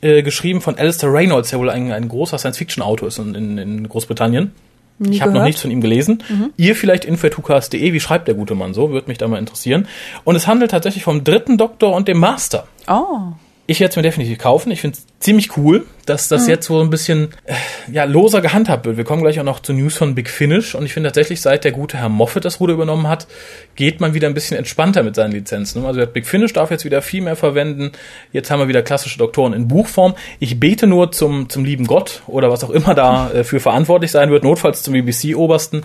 äh, 0.00 0.22
geschrieben 0.22 0.60
von 0.60 0.76
Alistair 0.76 1.12
Reynolds, 1.12 1.50
der 1.50 1.58
wohl 1.58 1.70
ein, 1.70 1.92
ein 1.92 2.08
großer 2.08 2.38
Science-Fiction-Autor 2.38 3.08
ist 3.08 3.18
in, 3.18 3.34
in, 3.34 3.58
in 3.58 3.88
Großbritannien. 3.88 4.52
Nie 4.98 5.16
ich 5.16 5.22
habe 5.22 5.32
noch 5.32 5.44
nichts 5.44 5.62
von 5.62 5.70
ihm 5.70 5.80
gelesen. 5.80 6.22
Ihr 6.58 6.76
vielleicht 6.76 7.06
info.hukas.de, 7.06 7.92
wie 7.92 8.00
schreibt 8.00 8.28
der 8.28 8.34
gute 8.34 8.54
Mann 8.54 8.74
so? 8.74 8.90
Würde 8.90 9.08
mich 9.08 9.16
da 9.16 9.28
mal 9.28 9.38
interessieren. 9.38 9.88
Und 10.24 10.36
es 10.36 10.46
handelt 10.46 10.72
tatsächlich 10.72 11.04
vom 11.04 11.24
dritten 11.24 11.56
Doktor 11.56 11.94
und 11.94 12.06
dem 12.06 12.18
Master. 12.18 12.66
Oh. 12.86 13.32
Ich 13.70 13.78
werde 13.78 13.90
es 13.90 13.96
mir 13.96 14.02
definitiv 14.02 14.38
kaufen. 14.38 14.72
Ich 14.72 14.80
finde 14.80 14.98
es 14.98 15.06
ziemlich 15.20 15.56
cool, 15.56 15.86
dass 16.04 16.26
das 16.26 16.48
jetzt 16.48 16.66
so 16.66 16.80
ein 16.80 16.90
bisschen 16.90 17.28
äh, 17.44 17.54
ja, 17.92 18.02
loser 18.02 18.40
gehandhabt 18.40 18.84
wird. 18.84 18.96
Wir 18.96 19.04
kommen 19.04 19.22
gleich 19.22 19.38
auch 19.38 19.44
noch 19.44 19.60
zu 19.60 19.72
News 19.72 19.96
von 19.96 20.16
Big 20.16 20.28
Finish. 20.28 20.74
Und 20.74 20.86
ich 20.86 20.92
finde 20.92 21.08
tatsächlich, 21.08 21.40
seit 21.40 21.62
der 21.62 21.70
gute 21.70 21.96
Herr 21.96 22.08
Moffat 22.08 22.44
das 22.44 22.58
Ruder 22.58 22.72
übernommen 22.74 23.06
hat, 23.06 23.28
geht 23.76 24.00
man 24.00 24.12
wieder 24.12 24.26
ein 24.26 24.34
bisschen 24.34 24.56
entspannter 24.56 25.04
mit 25.04 25.14
seinen 25.14 25.30
Lizenzen. 25.30 25.86
Also 25.86 26.04
Big 26.04 26.26
Finish 26.26 26.52
darf 26.52 26.72
jetzt 26.72 26.84
wieder 26.84 27.00
viel 27.00 27.22
mehr 27.22 27.36
verwenden. 27.36 27.92
Jetzt 28.32 28.50
haben 28.50 28.58
wir 28.58 28.66
wieder 28.66 28.82
klassische 28.82 29.18
Doktoren 29.18 29.52
in 29.52 29.68
Buchform. 29.68 30.16
Ich 30.40 30.58
bete 30.58 30.88
nur 30.88 31.12
zum, 31.12 31.48
zum 31.48 31.64
lieben 31.64 31.86
Gott 31.86 32.22
oder 32.26 32.50
was 32.50 32.64
auch 32.64 32.70
immer 32.70 32.96
da 32.96 33.30
äh, 33.30 33.44
für 33.44 33.60
verantwortlich 33.60 34.10
sein 34.10 34.32
wird, 34.32 34.42
notfalls 34.42 34.82
zum 34.82 34.94
BBC-Obersten, 34.94 35.84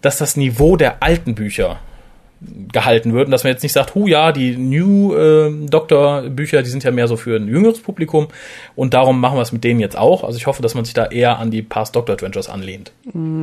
dass 0.00 0.18
das 0.18 0.36
Niveau 0.36 0.76
der 0.76 1.02
alten 1.02 1.34
Bücher 1.34 1.80
gehalten 2.40 3.14
wird 3.14 3.26
und 3.26 3.30
dass 3.30 3.44
man 3.44 3.52
jetzt 3.52 3.62
nicht 3.62 3.72
sagt, 3.72 3.94
hu 3.94 4.06
ja, 4.06 4.30
die 4.30 4.56
New 4.56 5.14
äh, 5.14 5.50
Doctor 5.68 6.22
Bücher, 6.22 6.62
die 6.62 6.68
sind 6.68 6.84
ja 6.84 6.90
mehr 6.90 7.08
so 7.08 7.16
für 7.16 7.36
ein 7.36 7.48
jüngeres 7.48 7.80
Publikum 7.80 8.28
und 8.74 8.92
darum 8.92 9.20
machen 9.20 9.38
wir 9.38 9.42
es 9.42 9.52
mit 9.52 9.64
denen 9.64 9.80
jetzt 9.80 9.96
auch. 9.96 10.22
Also 10.22 10.36
ich 10.36 10.46
hoffe, 10.46 10.60
dass 10.60 10.74
man 10.74 10.84
sich 10.84 10.92
da 10.92 11.06
eher 11.06 11.38
an 11.38 11.50
die 11.50 11.62
Past 11.62 11.96
Doctor 11.96 12.14
Adventures 12.14 12.50
anlehnt. 12.50 12.92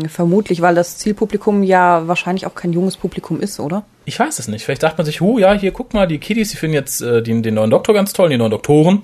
Vermutlich, 0.07 0.61
weil 0.61 0.75
das 0.75 0.97
Zielpublikum 0.99 1.63
ja 1.63 2.07
wahrscheinlich 2.07 2.45
auch 2.45 2.53
kein 2.53 2.71
junges 2.71 2.97
Publikum 2.97 3.39
ist, 3.39 3.59
oder? 3.59 3.83
Ich 4.05 4.19
weiß 4.19 4.37
es 4.37 4.47
nicht. 4.47 4.65
Vielleicht 4.65 4.81
sagt 4.81 4.97
man 4.97 5.05
sich, 5.05 5.21
hu 5.21 5.39
ja, 5.39 5.53
hier 5.53 5.71
guck 5.71 5.93
mal, 5.93 6.07
die 6.07 6.19
Kiddies, 6.19 6.51
die 6.51 6.57
finden 6.57 6.75
jetzt 6.75 7.01
äh, 7.01 7.23
den, 7.23 7.41
den 7.41 7.55
neuen 7.55 7.71
Doktor 7.71 7.93
ganz 7.93 8.13
toll, 8.13 8.29
die 8.29 8.37
neuen 8.37 8.51
Doktoren. 8.51 9.03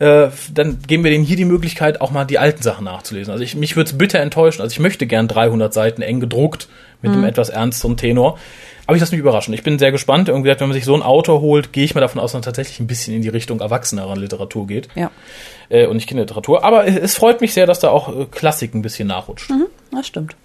Äh, 0.00 0.28
dann 0.52 0.80
geben 0.86 1.04
wir 1.04 1.10
denen 1.10 1.24
hier 1.24 1.36
die 1.36 1.44
Möglichkeit, 1.44 2.00
auch 2.00 2.10
mal 2.10 2.24
die 2.24 2.38
alten 2.38 2.62
Sachen 2.62 2.84
nachzulesen. 2.84 3.32
Also 3.32 3.44
ich, 3.44 3.54
mich 3.54 3.76
würde 3.76 3.90
es 3.90 3.96
bitter 3.96 4.18
enttäuschen. 4.18 4.60
Also 4.60 4.72
ich 4.72 4.80
möchte 4.80 5.06
gern 5.06 5.28
300 5.28 5.72
Seiten 5.72 6.02
eng 6.02 6.20
gedruckt 6.20 6.68
mit 7.00 7.12
einem 7.12 7.24
etwas 7.24 7.50
ernsteren 7.50 7.96
Tenor. 7.96 8.38
Aber 8.86 8.96
ich 8.96 9.00
lasse 9.00 9.12
mich 9.12 9.20
überraschen. 9.20 9.54
Ich 9.54 9.62
bin 9.62 9.78
sehr 9.78 9.92
gespannt. 9.92 10.28
Irgendwie, 10.28 10.50
wenn 10.50 10.68
man 10.68 10.72
sich 10.72 10.84
so 10.84 10.94
ein 10.94 11.02
Autor 11.02 11.40
holt, 11.40 11.72
gehe 11.72 11.84
ich 11.84 11.94
mal 11.94 12.00
davon 12.02 12.20
aus, 12.20 12.32
dass 12.32 12.34
man 12.34 12.42
tatsächlich 12.42 12.80
ein 12.80 12.86
bisschen 12.86 13.14
in 13.14 13.22
die 13.22 13.28
Richtung 13.30 13.60
erwachsenerer 13.60 14.16
Literatur 14.16 14.66
geht. 14.66 14.88
Ja. 14.94 15.10
Äh, 15.70 15.86
und 15.86 15.96
nicht 15.96 16.08
Kinderliteratur. 16.08 16.64
Aber 16.64 16.86
es 16.86 16.96
es 16.96 17.16
freut 17.16 17.40
mich 17.40 17.54
sehr, 17.54 17.66
dass 17.66 17.80
da 17.80 17.88
auch 17.88 18.08
äh, 18.08 18.26
Klassik 18.30 18.74
ein 18.74 18.82
bisschen 18.82 19.08
nachrutscht. 19.08 19.50
Mhm, 19.50 19.66
das 19.90 20.06
stimmt. 20.06 20.36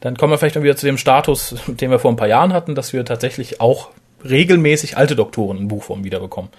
Dann 0.00 0.16
kommen 0.16 0.32
wir 0.32 0.38
vielleicht 0.38 0.56
mal 0.56 0.64
wieder 0.64 0.76
zu 0.76 0.86
dem 0.86 0.98
Status, 0.98 1.54
den 1.66 1.90
wir 1.90 1.98
vor 1.98 2.10
ein 2.10 2.16
paar 2.16 2.28
Jahren 2.28 2.52
hatten, 2.52 2.74
dass 2.74 2.92
wir 2.92 3.04
tatsächlich 3.04 3.60
auch 3.60 3.88
regelmäßig 4.28 4.96
alte 4.96 5.16
Doktoren 5.16 5.58
in 5.58 5.68
Buchform 5.68 6.04
wiederbekommen. 6.04 6.50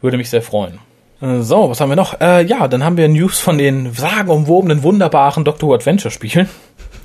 Würde 0.00 0.16
mich 0.16 0.30
sehr 0.30 0.42
freuen. 0.42 0.78
Äh, 1.20 1.40
So, 1.40 1.70
was 1.70 1.80
haben 1.80 1.90
wir 1.90 1.96
noch? 1.96 2.20
Äh, 2.20 2.44
ja, 2.44 2.66
dann 2.66 2.82
haben 2.84 2.96
wir 2.96 3.08
News 3.08 3.38
von 3.38 3.58
den 3.58 3.92
sagenumwobenen, 3.92 4.82
wunderbaren 4.82 5.44
Doctor 5.44 5.68
Who 5.68 5.74
Adventure 5.74 6.10
Spielen, 6.10 6.48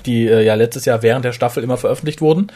die 0.06 0.28
äh, 0.28 0.44
ja 0.44 0.56
letztes 0.56 0.86
Jahr 0.86 1.02
während 1.02 1.26
der 1.26 1.34
Staffel 1.34 1.64
immer 1.64 1.78
veröffentlicht 1.78 2.22
wurden. 2.22 2.48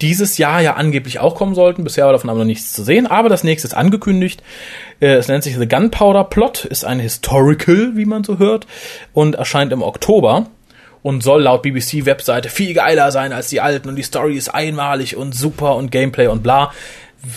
Dieses 0.00 0.38
Jahr 0.38 0.60
ja 0.60 0.74
angeblich 0.74 1.20
auch 1.20 1.34
kommen 1.36 1.54
sollten. 1.54 1.84
Bisher 1.84 2.04
war 2.06 2.12
davon 2.12 2.28
aber 2.28 2.40
noch 2.40 2.44
nichts 2.46 2.72
zu 2.72 2.82
sehen, 2.82 3.06
aber 3.06 3.28
das 3.28 3.44
nächste 3.44 3.68
ist 3.68 3.74
angekündigt. 3.74 4.42
Äh, 5.00 5.14
es 5.14 5.28
nennt 5.28 5.44
sich 5.44 5.56
The 5.56 5.68
Gunpowder 5.68 6.24
Plot, 6.24 6.64
ist 6.64 6.84
ein 6.84 6.98
Historical, 6.98 7.92
wie 7.94 8.04
man 8.04 8.24
so 8.24 8.38
hört, 8.38 8.66
und 9.12 9.36
erscheint 9.36 9.72
im 9.72 9.82
Oktober 9.82 10.46
und 11.02 11.22
soll 11.22 11.42
laut 11.42 11.62
BBC-Webseite 11.62 12.48
viel 12.48 12.74
geiler 12.74 13.12
sein 13.12 13.32
als 13.32 13.48
die 13.48 13.60
alten 13.60 13.88
und 13.88 13.96
die 13.96 14.02
Story 14.02 14.36
ist 14.36 14.48
einmalig 14.48 15.16
und 15.16 15.34
super 15.34 15.76
und 15.76 15.90
Gameplay 15.92 16.26
und 16.26 16.42
bla. 16.42 16.72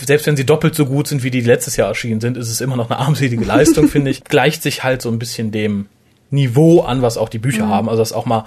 Selbst 0.04 0.26
wenn 0.26 0.36
sie 0.36 0.44
doppelt 0.44 0.74
so 0.74 0.84
gut 0.86 1.06
sind, 1.06 1.22
wie 1.22 1.30
die 1.30 1.40
letztes 1.40 1.76
Jahr 1.76 1.88
erschienen 1.88 2.20
sind, 2.20 2.36
ist 2.36 2.50
es 2.50 2.60
immer 2.60 2.76
noch 2.76 2.90
eine 2.90 2.98
armselige 2.98 3.44
Leistung, 3.44 3.88
finde 3.88 4.10
ich. 4.10 4.24
Gleicht 4.24 4.62
sich 4.62 4.84
halt 4.84 5.00
so 5.00 5.10
ein 5.10 5.18
bisschen 5.18 5.50
dem 5.52 5.86
Niveau 6.30 6.80
an, 6.80 7.00
was 7.02 7.16
auch 7.16 7.28
die 7.28 7.38
Bücher 7.38 7.68
haben. 7.68 7.88
Also, 7.88 8.02
dass 8.02 8.12
auch 8.12 8.26
mal 8.26 8.44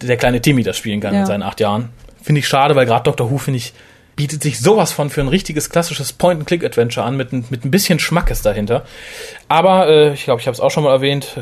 der 0.00 0.16
kleine 0.16 0.40
Timmy 0.40 0.62
das 0.62 0.76
spielen 0.76 1.00
kann 1.00 1.12
Ja. 1.14 1.20
in 1.20 1.26
seinen 1.26 1.42
acht 1.42 1.60
Jahren. 1.60 1.90
Finde 2.26 2.40
ich 2.40 2.48
schade, 2.48 2.74
weil 2.74 2.86
gerade 2.86 3.04
Doctor 3.04 3.30
Who, 3.30 3.38
finde 3.38 3.58
ich, 3.58 3.72
bietet 4.16 4.42
sich 4.42 4.58
sowas 4.58 4.92
von 4.92 5.10
für 5.10 5.20
ein 5.20 5.28
richtiges 5.28 5.70
klassisches 5.70 6.12
Point-and-Click-Adventure 6.12 7.06
an, 7.06 7.16
mit, 7.16 7.32
ein- 7.32 7.44
mit 7.50 7.64
ein 7.64 7.70
bisschen 7.70 7.98
Schmackes 7.98 8.42
dahinter. 8.42 8.84
Aber 9.46 9.88
äh, 9.88 10.14
ich 10.14 10.24
glaube, 10.24 10.40
ich 10.40 10.46
habe 10.48 10.54
es 10.54 10.60
auch 10.60 10.70
schon 10.70 10.84
mal 10.84 10.90
erwähnt, 10.92 11.38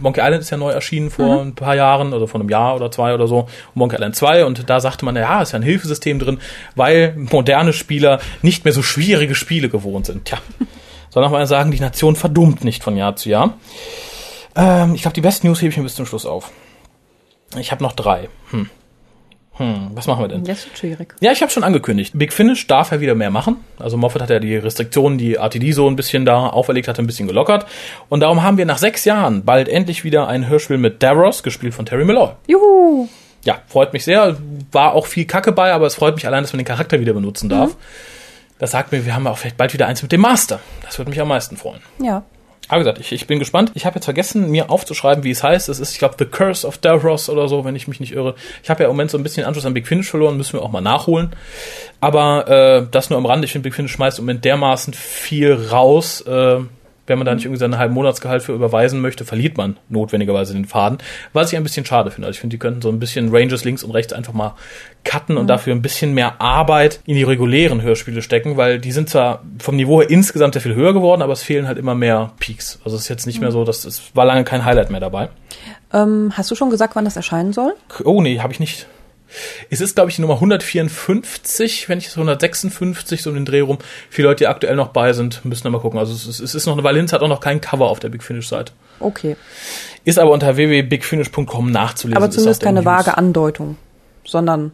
Monkey 0.00 0.20
Island 0.20 0.40
ist 0.40 0.50
ja 0.50 0.56
neu 0.56 0.70
erschienen 0.72 1.10
vor 1.10 1.42
ein 1.42 1.54
paar 1.54 1.76
Jahren, 1.76 2.12
oder 2.12 2.26
vor 2.26 2.40
einem 2.40 2.48
Jahr 2.48 2.74
oder 2.74 2.90
zwei 2.90 3.14
oder 3.14 3.28
so, 3.28 3.48
Monkey 3.74 3.96
Island 3.96 4.16
2, 4.16 4.46
und 4.46 4.68
da 4.68 4.80
sagte 4.80 5.04
man, 5.04 5.14
ja, 5.14 5.42
ist 5.42 5.52
ja 5.52 5.58
ein 5.58 5.62
Hilfesystem 5.62 6.18
drin, 6.18 6.40
weil 6.74 7.14
moderne 7.16 7.72
Spieler 7.72 8.18
nicht 8.42 8.64
mehr 8.64 8.72
so 8.72 8.82
schwierige 8.82 9.34
Spiele 9.36 9.68
gewohnt 9.68 10.06
sind. 10.06 10.24
Tja, 10.24 10.38
soll 11.10 11.22
noch 11.22 11.30
mal 11.30 11.46
sagen, 11.46 11.70
die 11.70 11.78
Nation 11.80 12.16
verdummt 12.16 12.64
nicht 12.64 12.82
von 12.82 12.96
Jahr 12.96 13.14
zu 13.16 13.28
Jahr. 13.28 13.58
Ähm, 14.56 14.94
ich 14.94 15.02
glaube, 15.02 15.14
die 15.14 15.20
besten 15.20 15.46
News 15.48 15.60
hebe 15.60 15.70
ich 15.70 15.76
mir 15.76 15.82
bis 15.84 15.94
zum 15.94 16.06
Schluss 16.06 16.24
auf. 16.26 16.50
Ich 17.58 17.70
habe 17.72 17.82
noch 17.84 17.92
drei. 17.92 18.28
Hm. 18.50 18.70
Hm, 19.58 19.90
was 19.94 20.06
machen 20.06 20.22
wir 20.22 20.28
denn? 20.28 20.44
Das 20.44 20.66
ist 20.66 20.78
schwierig. 20.78 21.14
Ja, 21.20 21.32
ich 21.32 21.40
habe 21.40 21.50
schon 21.50 21.64
angekündigt. 21.64 22.12
Big 22.14 22.32
Finish 22.32 22.66
darf 22.66 22.92
ja 22.92 23.00
wieder 23.00 23.14
mehr 23.14 23.30
machen. 23.30 23.56
Also 23.78 23.96
Moffat 23.96 24.22
hat 24.22 24.30
ja 24.30 24.38
die 24.38 24.56
Restriktionen, 24.56 25.16
die 25.16 25.34
RTD 25.34 25.72
so 25.72 25.88
ein 25.88 25.96
bisschen 25.96 26.26
da 26.26 26.48
auferlegt 26.48 26.88
hatte, 26.88 27.02
ein 27.02 27.06
bisschen 27.06 27.26
gelockert. 27.26 27.66
Und 28.08 28.20
darum 28.20 28.42
haben 28.42 28.58
wir 28.58 28.66
nach 28.66 28.78
sechs 28.78 29.04
Jahren 29.04 29.44
bald 29.44 29.68
endlich 29.68 30.04
wieder 30.04 30.28
ein 30.28 30.48
Hörspiel 30.48 30.78
mit 30.78 31.02
Davros, 31.02 31.42
gespielt 31.42 31.74
von 31.74 31.86
Terry 31.86 32.04
Malloy. 32.04 32.30
Juhu! 32.46 33.08
Ja, 33.44 33.62
freut 33.68 33.92
mich 33.92 34.04
sehr. 34.04 34.36
War 34.72 34.92
auch 34.92 35.06
viel 35.06 35.24
Kacke 35.24 35.52
bei, 35.52 35.72
aber 35.72 35.86
es 35.86 35.94
freut 35.94 36.14
mich 36.16 36.26
allein, 36.26 36.42
dass 36.42 36.52
man 36.52 36.58
den 36.58 36.66
Charakter 36.66 37.00
wieder 37.00 37.12
benutzen 37.12 37.48
darf. 37.48 37.76
Das 38.58 38.70
sagt 38.70 38.92
mir, 38.92 39.04
wir 39.06 39.14
haben 39.14 39.26
auch 39.26 39.38
vielleicht 39.38 39.56
bald 39.56 39.72
wieder 39.72 39.86
eins 39.86 40.02
mit 40.02 40.12
dem 40.12 40.20
Master. 40.20 40.60
Das 40.82 40.98
würde 40.98 41.10
mich 41.10 41.20
am 41.20 41.28
meisten 41.28 41.56
freuen. 41.56 41.80
Ja. 42.02 42.24
Aber 42.68 42.80
gesagt, 42.80 42.98
ich, 42.98 43.12
ich 43.12 43.26
bin 43.26 43.38
gespannt. 43.38 43.70
Ich 43.74 43.86
habe 43.86 43.96
jetzt 43.96 44.06
vergessen, 44.06 44.50
mir 44.50 44.70
aufzuschreiben, 44.70 45.22
wie 45.22 45.30
es 45.30 45.42
heißt. 45.42 45.68
Es 45.68 45.78
ist, 45.78 45.92
ich 45.92 45.98
glaube, 45.98 46.16
The 46.18 46.24
Curse 46.24 46.66
of 46.66 46.78
Davros 46.78 47.28
oder 47.28 47.48
so, 47.48 47.64
wenn 47.64 47.76
ich 47.76 47.86
mich 47.86 48.00
nicht 48.00 48.12
irre. 48.12 48.34
Ich 48.62 48.70
habe 48.70 48.82
ja 48.82 48.88
im 48.88 48.94
Moment 48.94 49.10
so 49.10 49.18
ein 49.18 49.22
bisschen 49.22 49.44
Anschluss 49.46 49.66
an 49.66 49.74
Big 49.74 49.86
Finish 49.86 50.10
verloren, 50.10 50.36
müssen 50.36 50.54
wir 50.54 50.62
auch 50.62 50.72
mal 50.72 50.80
nachholen. 50.80 51.30
Aber 52.00 52.48
äh, 52.48 52.86
das 52.90 53.08
nur 53.08 53.18
am 53.18 53.26
Rand. 53.26 53.44
Ich 53.44 53.52
finde, 53.52 53.64
Big 53.64 53.74
Finish 53.74 53.92
schmeißt 53.92 54.18
im 54.18 54.24
Moment 54.24 54.44
dermaßen 54.44 54.94
viel 54.94 55.52
raus. 55.52 56.22
Äh, 56.22 56.60
wenn 57.06 57.18
man 57.18 57.26
da 57.26 57.34
nicht 57.34 57.44
irgendwie 57.44 57.60
seinen 57.60 57.78
halben 57.78 57.94
Monatsgehalt 57.94 58.42
für 58.42 58.52
überweisen 58.52 59.00
möchte, 59.00 59.24
verliert 59.24 59.56
man 59.56 59.76
notwendigerweise 59.88 60.54
den 60.54 60.64
Faden. 60.64 60.98
Was 61.32 61.52
ich 61.52 61.56
ein 61.56 61.62
bisschen 61.62 61.84
schade 61.84 62.10
finde. 62.10 62.26
Also 62.26 62.36
ich 62.36 62.40
finde, 62.40 62.54
die 62.54 62.58
könnten 62.58 62.82
so 62.82 62.88
ein 62.88 62.98
bisschen 62.98 63.34
Ranges 63.34 63.64
links 63.64 63.82
und 63.82 63.90
rechts 63.92 64.12
einfach 64.12 64.32
mal 64.32 64.54
cutten 65.04 65.36
und 65.36 65.46
dafür 65.46 65.74
ein 65.74 65.82
bisschen 65.82 66.14
mehr 66.14 66.40
Arbeit 66.40 67.00
in 67.06 67.14
die 67.14 67.22
regulären 67.22 67.82
Hörspiele 67.82 68.22
stecken, 68.22 68.56
weil 68.56 68.78
die 68.78 68.92
sind 68.92 69.08
zwar 69.08 69.42
vom 69.58 69.76
Niveau 69.76 70.00
her 70.00 70.10
insgesamt 70.10 70.54
sehr 70.54 70.62
viel 70.62 70.74
höher 70.74 70.92
geworden, 70.92 71.22
aber 71.22 71.32
es 71.32 71.42
fehlen 71.42 71.66
halt 71.66 71.78
immer 71.78 71.94
mehr 71.94 72.32
Peaks. 72.38 72.80
Also 72.84 72.96
es 72.96 73.02
ist 73.02 73.08
jetzt 73.08 73.26
nicht 73.26 73.40
mehr 73.40 73.52
so, 73.52 73.64
dass 73.64 73.84
es 73.84 74.14
war 74.14 74.24
lange 74.24 74.44
kein 74.44 74.64
Highlight 74.64 74.90
mehr 74.90 75.00
dabei. 75.00 75.28
Ähm, 75.92 76.32
hast 76.36 76.50
du 76.50 76.54
schon 76.54 76.70
gesagt, 76.70 76.96
wann 76.96 77.04
das 77.04 77.16
erscheinen 77.16 77.52
soll? 77.52 77.74
Oh 78.04 78.20
nee, 78.20 78.40
habe 78.40 78.52
ich 78.52 78.60
nicht. 78.60 78.86
Es 79.70 79.80
ist, 79.80 79.94
glaube 79.94 80.10
ich, 80.10 80.16
die 80.16 80.22
Nummer 80.22 80.34
154, 80.34 81.88
wenn 81.88 81.98
nicht 81.98 82.10
156, 82.10 83.22
so 83.22 83.30
um 83.30 83.36
den 83.36 83.44
Dreh 83.44 83.60
rum. 83.60 83.78
Viele 84.10 84.28
Leute, 84.28 84.38
die 84.44 84.46
aktuell 84.46 84.76
noch 84.76 84.88
bei 84.88 85.12
sind, 85.12 85.44
müssen 85.44 85.64
da 85.64 85.70
mal 85.70 85.80
gucken. 85.80 85.98
Also 85.98 86.12
es 86.14 86.26
ist, 86.26 86.40
es 86.40 86.54
ist 86.54 86.66
noch 86.66 86.74
eine 86.74 86.84
Valenz, 86.84 87.12
hat 87.12 87.22
auch 87.22 87.28
noch 87.28 87.40
kein 87.40 87.60
Cover 87.60 87.86
auf 87.88 88.00
der 88.00 88.08
Big 88.08 88.22
Finish-Seite. 88.22 88.72
Okay. 89.00 89.36
Ist 90.04 90.18
aber 90.18 90.30
unter 90.30 90.56
www.bigfinish.com 90.56 91.70
nachzulesen. 91.70 92.16
Aber 92.16 92.26
ist 92.28 92.34
zumindest 92.34 92.62
keine 92.62 92.80
News. 92.80 92.86
vage 92.86 93.16
Andeutung, 93.18 93.76
sondern 94.24 94.72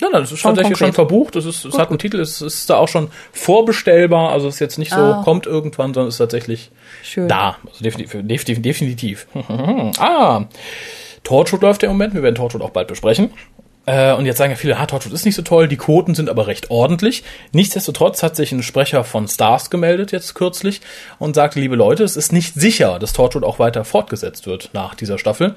Nein, 0.00 0.10
nein, 0.12 0.22
das 0.22 0.30
ist 0.30 0.38
Schon 0.38 0.50
tatsächlich 0.54 0.78
konkret. 0.78 0.94
schon 0.94 1.08
verbucht. 1.08 1.34
Es, 1.34 1.44
ist, 1.44 1.64
es 1.64 1.76
hat 1.76 1.88
einen 1.88 1.98
Titel, 1.98 2.20
es 2.20 2.40
ist 2.40 2.70
da 2.70 2.76
auch 2.76 2.86
schon 2.86 3.10
vorbestellbar. 3.32 4.30
Also 4.30 4.46
es 4.46 4.54
ist 4.54 4.60
jetzt 4.60 4.78
nicht 4.78 4.92
so, 4.92 4.96
Ah. 5.00 5.22
kommt 5.24 5.46
irgendwann, 5.46 5.92
sondern 5.92 6.06
es 6.06 6.14
ist 6.14 6.18
tatsächlich 6.18 6.70
schön. 7.02 7.26
da. 7.26 7.56
Also 7.66 7.82
definitiv. 7.82 8.12
definitiv, 8.22 8.62
definitiv. 8.62 9.26
ah, 9.98 10.44
Torchwood 11.24 11.62
läuft 11.62 11.82
ja 11.82 11.88
im 11.90 11.96
Moment. 11.96 12.14
Wir 12.14 12.22
werden 12.22 12.36
Torchwood 12.36 12.62
auch 12.62 12.70
bald 12.70 12.86
besprechen. 12.86 13.30
Äh, 13.88 14.12
und 14.12 14.26
jetzt 14.26 14.36
sagen 14.36 14.50
ja 14.50 14.56
viele, 14.56 14.76
ah, 14.76 14.84
Torchwood 14.84 15.14
ist 15.14 15.24
nicht 15.24 15.34
so 15.34 15.40
toll, 15.40 15.66
die 15.66 15.78
Quoten 15.78 16.14
sind 16.14 16.28
aber 16.28 16.46
recht 16.46 16.70
ordentlich. 16.70 17.24
Nichtsdestotrotz 17.52 18.22
hat 18.22 18.36
sich 18.36 18.52
ein 18.52 18.62
Sprecher 18.62 19.02
von 19.02 19.26
Stars 19.26 19.70
gemeldet 19.70 20.12
jetzt 20.12 20.34
kürzlich 20.34 20.82
und 21.18 21.34
sagte, 21.34 21.58
liebe 21.58 21.74
Leute, 21.74 22.04
es 22.04 22.14
ist 22.16 22.30
nicht 22.30 22.52
sicher, 22.54 22.98
dass 22.98 23.14
Torchwood 23.14 23.44
auch 23.44 23.58
weiter 23.58 23.86
fortgesetzt 23.86 24.46
wird 24.46 24.70
nach 24.74 24.94
dieser 24.94 25.16
Staffel. 25.16 25.54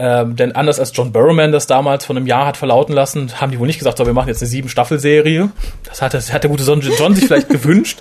Ähm, 0.00 0.36
denn 0.36 0.52
anders 0.54 0.78
als 0.78 0.92
John 0.94 1.10
Barrowman 1.10 1.50
das 1.50 1.66
damals 1.66 2.04
vor 2.04 2.16
einem 2.16 2.28
Jahr 2.28 2.46
hat 2.46 2.56
verlauten 2.56 2.92
lassen, 2.92 3.40
haben 3.40 3.50
die 3.50 3.58
wohl 3.58 3.66
nicht 3.66 3.78
gesagt, 3.78 3.98
so, 3.98 4.06
wir 4.06 4.12
machen 4.12 4.28
jetzt 4.28 4.40
eine 4.40 4.48
sieben 4.48 4.68
Staffel-Serie. 4.68 5.50
Das 5.84 6.00
hat, 6.00 6.14
das 6.14 6.32
hat 6.32 6.44
der 6.44 6.50
gute 6.50 6.62
Son 6.62 6.80
John 6.80 7.16
sich 7.16 7.26
vielleicht 7.26 7.48
gewünscht. 7.48 7.98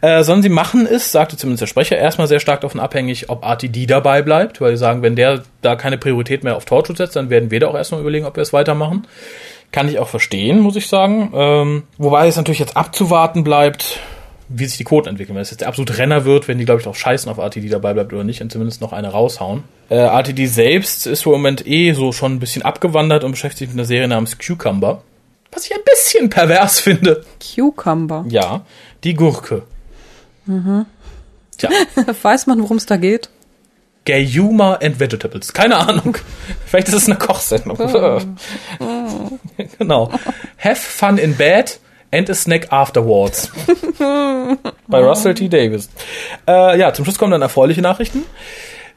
Äh, 0.00 0.22
sondern 0.22 0.42
sie 0.42 0.48
machen 0.48 0.86
es, 0.86 1.10
sagte 1.10 1.36
zumindest 1.36 1.62
der 1.62 1.66
Sprecher, 1.66 1.96
erstmal 1.96 2.28
sehr 2.28 2.38
stark 2.38 2.60
davon 2.60 2.80
abhängig, 2.80 3.30
ob 3.30 3.44
RTD 3.44 3.86
dabei 3.86 4.22
bleibt, 4.22 4.60
weil 4.60 4.70
sie 4.70 4.76
sagen, 4.76 5.02
wenn 5.02 5.16
der 5.16 5.42
da 5.60 5.74
keine 5.74 5.98
Priorität 5.98 6.44
mehr 6.44 6.56
auf 6.56 6.66
Torchwood 6.66 6.98
setzt, 6.98 7.16
dann 7.16 7.30
werden 7.30 7.50
wir 7.50 7.58
da 7.58 7.66
auch 7.66 7.74
erstmal 7.74 8.00
überlegen, 8.00 8.26
ob 8.26 8.36
wir 8.36 8.42
es 8.42 8.52
weitermachen. 8.52 9.06
Kann 9.72 9.88
ich 9.88 9.98
auch 9.98 10.08
verstehen, 10.08 10.60
muss 10.60 10.76
ich 10.76 10.86
sagen. 10.86 11.32
Ähm, 11.34 11.82
wobei 11.98 12.28
es 12.28 12.36
natürlich 12.36 12.60
jetzt 12.60 12.76
abzuwarten 12.76 13.42
bleibt, 13.42 13.98
wie 14.48 14.66
sich 14.66 14.76
die 14.76 14.84
Quoten 14.84 15.08
entwickeln. 15.08 15.34
Wenn 15.34 15.42
es 15.42 15.50
jetzt 15.50 15.60
der 15.60 15.68
absolute 15.68 15.98
Renner 15.98 16.24
wird, 16.24 16.48
werden 16.48 16.58
die, 16.58 16.64
glaube 16.64 16.80
ich, 16.80 16.84
drauf 16.84 16.98
scheißen, 16.98 17.30
ob 17.30 17.38
RTD 17.38 17.68
dabei 17.70 17.94
bleibt 17.94 18.12
oder 18.12 18.24
nicht 18.24 18.42
und 18.42 18.52
zumindest 18.52 18.80
noch 18.80 18.92
eine 18.92 19.08
raushauen. 19.08 19.64
Äh, 19.88 19.96
RTD 19.96 20.46
selbst 20.46 21.06
ist 21.06 21.26
im 21.26 21.32
Moment 21.32 21.66
eh 21.66 21.92
so 21.92 22.12
schon 22.12 22.34
ein 22.34 22.40
bisschen 22.40 22.62
abgewandert 22.62 23.24
und 23.24 23.32
beschäftigt 23.32 23.58
sich 23.58 23.68
mit 23.68 23.78
einer 23.78 23.86
Serie 23.86 24.08
namens 24.08 24.38
Cucumber. 24.38 25.02
Was 25.52 25.66
ich 25.66 25.74
ein 25.74 25.82
bisschen 25.84 26.30
pervers 26.30 26.80
finde. 26.80 27.24
Cucumber. 27.40 28.24
Ja, 28.28 28.64
die 29.04 29.14
Gurke. 29.14 29.62
Tja, 30.46 31.70
Weiß 32.22 32.46
man, 32.46 32.60
worum 32.60 32.76
es 32.76 32.86
da 32.86 32.96
geht? 32.96 33.30
Gay 34.04 34.26
Humor 34.26 34.80
and 34.82 35.00
Vegetables. 35.00 35.52
Keine 35.52 35.76
Ahnung. 35.76 36.18
Vielleicht 36.66 36.88
ist 36.88 36.94
es 36.94 37.06
eine 37.06 37.16
Kochsendung. 37.16 37.78
genau. 39.78 40.10
Have 40.58 40.76
fun 40.76 41.16
in 41.16 41.36
bed 41.36 41.78
and 42.14 42.30
a 42.30 42.34
snack 42.34 42.72
afterwards. 42.72 43.50
Bei 44.88 45.00
Russell 45.00 45.34
T. 45.34 45.48
Davis. 45.48 45.90
Äh, 46.46 46.78
ja, 46.78 46.92
zum 46.94 47.04
Schluss 47.04 47.18
kommen 47.18 47.32
dann 47.32 47.42
erfreuliche 47.42 47.82
Nachrichten. 47.82 48.22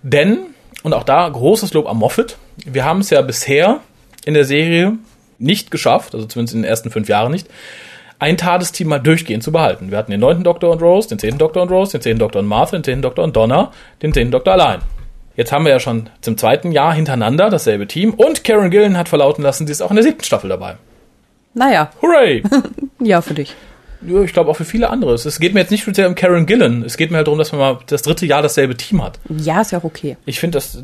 Denn, 0.03 0.39
und 0.84 0.93
auch 0.93 1.03
da 1.03 1.27
großes 1.27 1.73
Lob 1.73 1.88
am 1.88 1.97
Moffat, 1.97 2.38
wir 2.65 2.86
haben 2.86 2.99
es 2.99 3.10
ja 3.10 3.21
bisher 3.21 3.80
in 4.25 4.36
der 4.36 4.45
Serie 4.45 4.93
nicht 5.39 5.71
geschafft, 5.71 6.13
also 6.13 6.27
zumindest 6.27 6.56
in 6.56 6.62
den 6.62 6.69
ersten 6.69 6.91
fünf 6.91 7.10
Jahren 7.10 7.32
nicht, 7.32 7.47
ein 8.19 8.38
TARDIS-Team 8.38 8.88
mal 8.88 8.99
durchgehend 8.99 9.43
zu 9.43 9.51
behalten. 9.51 9.91
Wir 9.91 9.97
hatten 9.97 10.12
den 10.12 10.19
neunten 10.19 10.43
Doktor 10.43 10.71
und 10.71 10.82
Rose, 10.82 11.10
den 11.10 11.19
zehnten 11.19 11.38
Doktor 11.38 11.62
und 11.63 11.71
Rose, 11.71 11.93
den 11.93 12.01
zehnten 12.01 12.19
Doktor 12.19 12.39
und 12.39 12.47
Martha, 12.47 12.75
den 12.75 12.84
zehnten 12.84 13.01
Doktor 13.01 13.23
und 13.23 13.36
Donna, 13.36 13.71
den 14.01 14.13
zehnten 14.13 14.32
Doktor 14.32 14.53
allein. 14.53 14.82
Jetzt 15.36 15.51
haben 15.51 15.65
wir 15.65 15.71
ja 15.71 15.80
schon 15.80 16.10
zum 16.21 16.36
zweiten 16.36 16.71
Jahr 16.71 16.93
hintereinander 16.93 17.51
dasselbe 17.51 17.88
Team 17.88 18.13
und 18.15 18.43
Karen 18.43 18.71
Gillen 18.71 18.97
hat 18.97 19.08
verlauten 19.08 19.43
lassen, 19.43 19.67
sie 19.67 19.71
ist 19.71 19.82
auch 19.82 19.91
in 19.91 19.95
der 19.95 20.03
siebten 20.03 20.23
Staffel 20.23 20.49
dabei. 20.49 20.77
Naja, 21.58 21.89
Hooray! 22.04 22.43
Ja, 23.00 23.22
für 23.22 23.34
dich. 23.34 23.56
Ja, 24.01 24.21
ich 24.21 24.33
glaube 24.33 24.49
auch 24.49 24.55
für 24.55 24.65
viele 24.65 24.89
andere. 24.89 25.13
Es 25.13 25.39
geht 25.39 25.53
mir 25.53 25.62
jetzt 25.62 25.71
nicht 25.71 25.81
speziell 25.81 26.07
um 26.07 26.15
Karen 26.15 26.45
Gillen. 26.45 26.83
Es 26.83 26.97
geht 26.97 27.12
mir 27.12 27.17
halt 27.17 27.27
darum, 27.27 27.39
dass 27.39 27.51
man 27.51 27.60
mal 27.60 27.79
das 27.88 28.03
dritte 28.03 28.25
Jahr 28.25 28.41
dasselbe 28.41 28.75
Team 28.75 29.03
hat. 29.03 29.19
Ja, 29.29 29.62
ist 29.62 29.71
ja 29.71 29.79
auch 29.79 29.83
okay. 29.83 30.17
Ich 30.25 30.39
finde, 30.39 30.57
das 30.57 30.77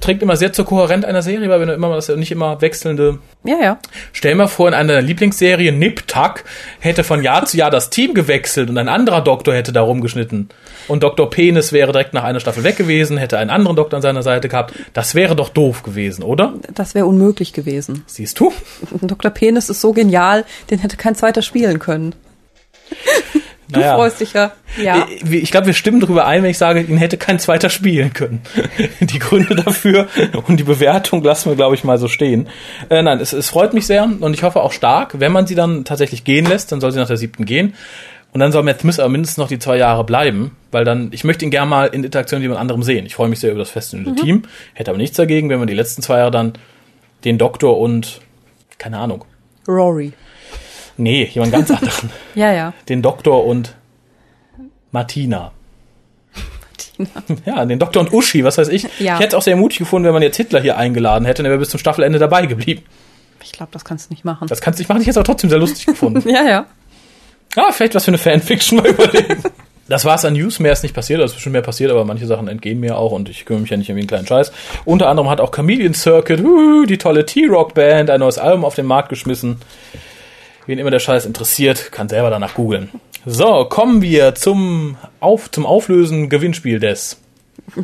trägt 0.00 0.22
immer 0.22 0.36
sehr 0.36 0.52
zur 0.52 0.64
Kohärenz 0.64 1.04
einer 1.04 1.22
Serie, 1.22 1.48
weil 1.48 1.60
wenn 1.60 1.68
du 1.68 1.74
immer 1.74 1.94
das 1.94 2.08
nicht 2.08 2.32
immer 2.32 2.60
wechselnde. 2.60 3.18
Ja, 3.44 3.58
ja. 3.60 3.78
Stell 4.12 4.34
mal 4.34 4.46
vor, 4.46 4.68
in 4.68 4.74
einer 4.74 5.00
Lieblingsserie 5.02 5.72
Nip 5.72 6.06
Tuck 6.06 6.44
hätte 6.80 7.04
von 7.04 7.22
Jahr 7.22 7.44
zu 7.44 7.56
Jahr 7.56 7.70
das 7.70 7.90
Team 7.90 8.14
gewechselt 8.14 8.70
und 8.70 8.78
ein 8.78 8.88
anderer 8.88 9.22
Doktor 9.22 9.54
hätte 9.54 9.72
da 9.72 9.82
rumgeschnitten. 9.82 10.48
Und 10.88 11.02
Dr. 11.02 11.28
Penis 11.28 11.72
wäre 11.72 11.92
direkt 11.92 12.14
nach 12.14 12.24
einer 12.24 12.40
Staffel 12.40 12.64
weg 12.64 12.76
gewesen, 12.76 13.18
hätte 13.18 13.38
einen 13.38 13.50
anderen 13.50 13.76
Doktor 13.76 13.96
an 13.96 14.02
seiner 14.02 14.22
Seite 14.22 14.48
gehabt. 14.48 14.74
Das 14.92 15.14
wäre 15.14 15.36
doch 15.36 15.48
doof 15.48 15.82
gewesen, 15.82 16.22
oder? 16.22 16.54
Das 16.74 16.94
wäre 16.94 17.06
unmöglich 17.06 17.52
gewesen. 17.52 18.04
Siehst 18.06 18.38
du? 18.40 18.52
Dr. 19.02 19.30
Penis 19.30 19.68
ist 19.68 19.80
so 19.80 19.92
genial, 19.92 20.44
den 20.70 20.78
hätte 20.78 20.96
kein 20.96 21.14
zweiter 21.14 21.42
spielen 21.42 21.78
können. 21.78 22.14
Du 23.68 23.80
Naja. 23.80 23.96
freust 23.96 24.20
dich 24.20 24.32
ja. 24.32 24.52
Ja. 24.80 25.08
Ich, 25.10 25.28
ich 25.28 25.50
glaube, 25.50 25.66
wir 25.66 25.74
stimmen 25.74 25.98
darüber 25.98 26.24
ein, 26.24 26.44
wenn 26.44 26.50
ich 26.50 26.58
sage, 26.58 26.82
ihn 26.82 26.98
hätte 26.98 27.16
kein 27.16 27.40
zweiter 27.40 27.68
spielen 27.68 28.12
können. 28.12 28.42
Die 29.00 29.18
Gründe 29.18 29.56
dafür 29.56 30.06
und 30.46 30.58
die 30.60 30.64
Bewertung 30.64 31.20
lassen 31.24 31.50
wir, 31.50 31.56
glaube 31.56 31.74
ich, 31.74 31.82
mal 31.82 31.98
so 31.98 32.06
stehen. 32.06 32.46
Äh, 32.90 33.02
nein, 33.02 33.18
es, 33.18 33.32
es 33.32 33.48
freut 33.48 33.74
mich 33.74 33.84
sehr 33.86 34.04
und 34.04 34.34
ich 34.34 34.44
hoffe 34.44 34.60
auch 34.62 34.70
stark, 34.70 35.18
wenn 35.18 35.32
man 35.32 35.48
sie 35.48 35.56
dann 35.56 35.84
tatsächlich 35.84 36.22
gehen 36.22 36.46
lässt, 36.46 36.70
dann 36.70 36.80
soll 36.80 36.92
sie 36.92 37.00
nach 37.00 37.08
der 37.08 37.16
siebten 37.16 37.44
gehen. 37.44 37.74
Und 38.32 38.38
dann 38.38 38.52
soll 38.52 38.62
Matt 38.62 38.80
Smith 38.82 39.00
aber 39.00 39.08
mindestens 39.08 39.38
noch 39.38 39.48
die 39.48 39.58
zwei 39.58 39.78
Jahre 39.78 40.04
bleiben, 40.04 40.54
weil 40.70 40.84
dann, 40.84 41.08
ich 41.10 41.24
möchte 41.24 41.44
ihn 41.44 41.50
gerne 41.50 41.68
mal 41.68 41.86
in 41.86 42.04
Interaktion 42.04 42.38
mit 42.38 42.44
jemand 42.44 42.60
anderem 42.60 42.84
sehen. 42.84 43.04
Ich 43.04 43.16
freue 43.16 43.28
mich 43.28 43.40
sehr 43.40 43.50
über 43.50 43.58
das 43.60 43.70
feststehende 43.70 44.14
Team, 44.14 44.42
hätte 44.74 44.92
aber 44.92 44.98
nichts 44.98 45.16
dagegen, 45.16 45.48
wenn 45.48 45.58
man 45.58 45.66
die 45.66 45.74
letzten 45.74 46.02
zwei 46.02 46.18
Jahre 46.18 46.30
dann 46.30 46.52
den 47.24 47.36
Doktor 47.38 47.78
und, 47.78 48.20
keine 48.78 48.98
Ahnung, 48.98 49.24
Rory. 49.66 50.12
Nee, 50.96 51.24
jemand 51.32 51.52
ganz 51.52 51.70
anderen, 51.70 52.10
Ja, 52.34 52.52
ja. 52.52 52.72
den 52.88 53.02
Doktor 53.02 53.44
und 53.44 53.74
Martina. 54.90 55.52
Ja, 57.44 57.62
den 57.66 57.78
Doktor 57.78 58.00
und 58.00 58.12
Uschi, 58.12 58.42
was 58.42 58.56
weiß 58.56 58.68
ich. 58.68 58.84
Ja. 58.98 59.14
Ich 59.14 59.20
hätte 59.20 59.28
es 59.28 59.34
auch 59.34 59.42
sehr 59.42 59.56
mutig 59.56 59.78
gefunden, 59.78 60.06
wenn 60.06 60.14
man 60.14 60.22
jetzt 60.22 60.38
Hitler 60.38 60.62
hier 60.62 60.78
eingeladen 60.78 61.26
hätte 61.26 61.42
und 61.42 61.46
er 61.46 61.50
wäre 61.50 61.58
bis 61.58 61.68
zum 61.68 61.78
Staffelende 61.78 62.18
dabei 62.18 62.46
geblieben. 62.46 62.84
Ich 63.44 63.52
glaube, 63.52 63.70
das 63.72 63.84
kannst 63.84 64.08
du 64.08 64.14
nicht 64.14 64.24
machen. 64.24 64.48
Das 64.48 64.62
kannst 64.62 64.78
du 64.78 64.80
nicht 64.80 64.88
machen, 64.88 65.02
ich 65.02 65.06
hätte 65.06 65.12
es 65.12 65.16
aber 65.18 65.26
trotzdem 65.26 65.50
sehr 65.50 65.58
lustig 65.58 65.86
gefunden. 65.86 66.26
Ja, 66.28 66.42
ja. 66.44 66.66
Ja, 67.54 67.70
vielleicht 67.70 67.94
was 67.94 68.04
für 68.04 68.10
eine 68.10 68.18
Fanfiction 68.18 68.78
mal 68.78 68.88
überlegen. 68.88 69.42
Das 69.88 70.04
war's 70.04 70.24
an 70.24 70.32
News, 70.32 70.58
mehr 70.58 70.72
ist 70.72 70.82
nicht 70.82 70.94
passiert, 70.94 71.20
es 71.20 71.30
ist 71.30 71.34
bestimmt 71.36 71.52
mehr 71.52 71.62
passiert, 71.62 71.92
aber 71.92 72.04
manche 72.04 72.26
Sachen 72.26 72.48
entgehen 72.48 72.80
mir 72.80 72.98
auch 72.98 73.12
und 73.12 73.28
ich 73.28 73.44
kümmere 73.44 73.62
mich 73.62 73.70
ja 73.70 73.76
nicht 73.76 73.88
um 73.88 73.96
den 73.96 74.06
kleinen 74.08 74.26
Scheiß. 74.26 74.50
Unter 74.84 75.08
anderem 75.08 75.30
hat 75.30 75.40
auch 75.40 75.52
Chameleon 75.52 75.94
Circuit, 75.94 76.40
uh, 76.40 76.86
die 76.86 76.98
tolle 76.98 77.24
T-Rock-Band, 77.24 78.10
ein 78.10 78.20
neues 78.20 78.38
Album 78.38 78.64
auf 78.64 78.74
den 78.74 78.86
Markt 78.86 79.10
geschmissen. 79.10 79.60
Wen 80.66 80.78
immer 80.78 80.90
der 80.90 80.98
Scheiß 80.98 81.26
interessiert, 81.26 81.92
kann 81.92 82.08
selber 82.08 82.30
danach 82.30 82.54
googeln. 82.54 82.90
So, 83.24 83.64
kommen 83.64 84.02
wir 84.02 84.34
zum, 84.34 84.96
auf, 85.20 85.50
zum 85.50 85.66
Auflösen 85.66 86.28
Gewinnspiel 86.28 86.78
des 86.78 87.18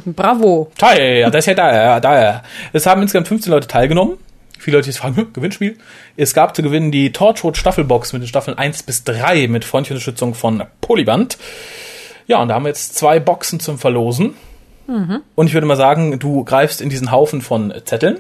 Bravo. 0.05 0.71
Teil, 0.79 1.21
ja, 1.21 1.31
das 1.31 1.40
ist 1.40 1.47
ja 1.47 1.55
da, 1.55 1.75
ja, 1.75 2.01
da, 2.01 2.23
ja. 2.23 2.42
Es 2.73 2.87
haben 2.87 3.03
insgesamt 3.03 3.29
15 3.29 3.51
Leute 3.53 3.66
teilgenommen. 3.66 4.18
Viele 4.59 4.77
Leute 4.77 4.85
die 4.85 4.90
jetzt 4.90 5.01
fragen, 5.01 5.16
hm, 5.16 5.33
Gewinnspiel. 5.33 5.77
Es 6.16 6.35
gab 6.35 6.55
zu 6.55 6.62
gewinnen 6.62 6.92
die 6.92 7.11
Torchwood 7.11 7.57
Staffelbox 7.57 8.12
mit 8.12 8.23
den 8.23 8.29
Staffeln 8.29 8.57
1 8.57 8.85
bis 8.85 9.03
3 9.03 9.49
mit 9.49 9.64
freundlicher 9.64 9.95
Unterstützung 9.95 10.35
von 10.35 10.62
Polyband. 10.81 11.37
Ja, 12.29 12.40
und 12.40 12.49
da 12.49 12.55
haben 12.55 12.64
wir 12.64 12.68
jetzt 12.68 12.97
zwei 12.97 13.18
Boxen 13.18 13.59
zum 13.59 13.79
Verlosen. 13.79 14.35
Und 15.35 15.47
ich 15.47 15.55
würde 15.55 15.66
mal 15.66 15.77
sagen, 15.77 16.18
du 16.18 16.45
greifst 16.45 16.81
in 16.81 16.88
diesen 16.88 17.11
Haufen 17.11 17.40
von 17.40 17.73
Zetteln. 17.85 18.18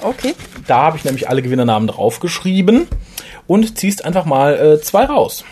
Okay. 0.00 0.34
Da 0.66 0.82
habe 0.82 0.96
ich 0.96 1.04
nämlich 1.04 1.28
alle 1.28 1.42
Gewinnernamen 1.42 1.88
draufgeschrieben 1.88 2.86
und 3.46 3.78
ziehst 3.78 4.04
einfach 4.04 4.24
mal 4.24 4.54
äh, 4.58 4.80
zwei 4.80 5.04
raus. 5.04 5.44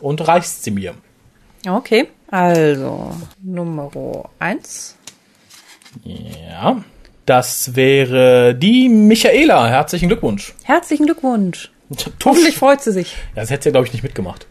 Und 0.00 0.26
reichst 0.26 0.64
sie 0.64 0.70
mir. 0.70 0.94
Okay. 1.66 2.08
Also, 2.30 3.10
Nummer 3.42 3.90
eins. 4.38 4.96
Ja. 6.02 6.82
Das 7.26 7.74
wäre 7.74 8.54
die 8.54 8.88
Michaela. 8.88 9.66
Herzlichen 9.68 10.08
Glückwunsch. 10.08 10.54
Herzlichen 10.64 11.06
Glückwunsch. 11.06 11.70
Tusch. 11.96 12.12
Hoffentlich 12.24 12.56
freut 12.56 12.82
sie 12.82 12.92
sich. 12.92 13.14
Ja, 13.34 13.42
das 13.42 13.50
hätte 13.50 13.64
sie, 13.64 13.70
glaube 13.70 13.86
ich, 13.86 13.92
nicht 13.92 14.02
mitgemacht. 14.02 14.46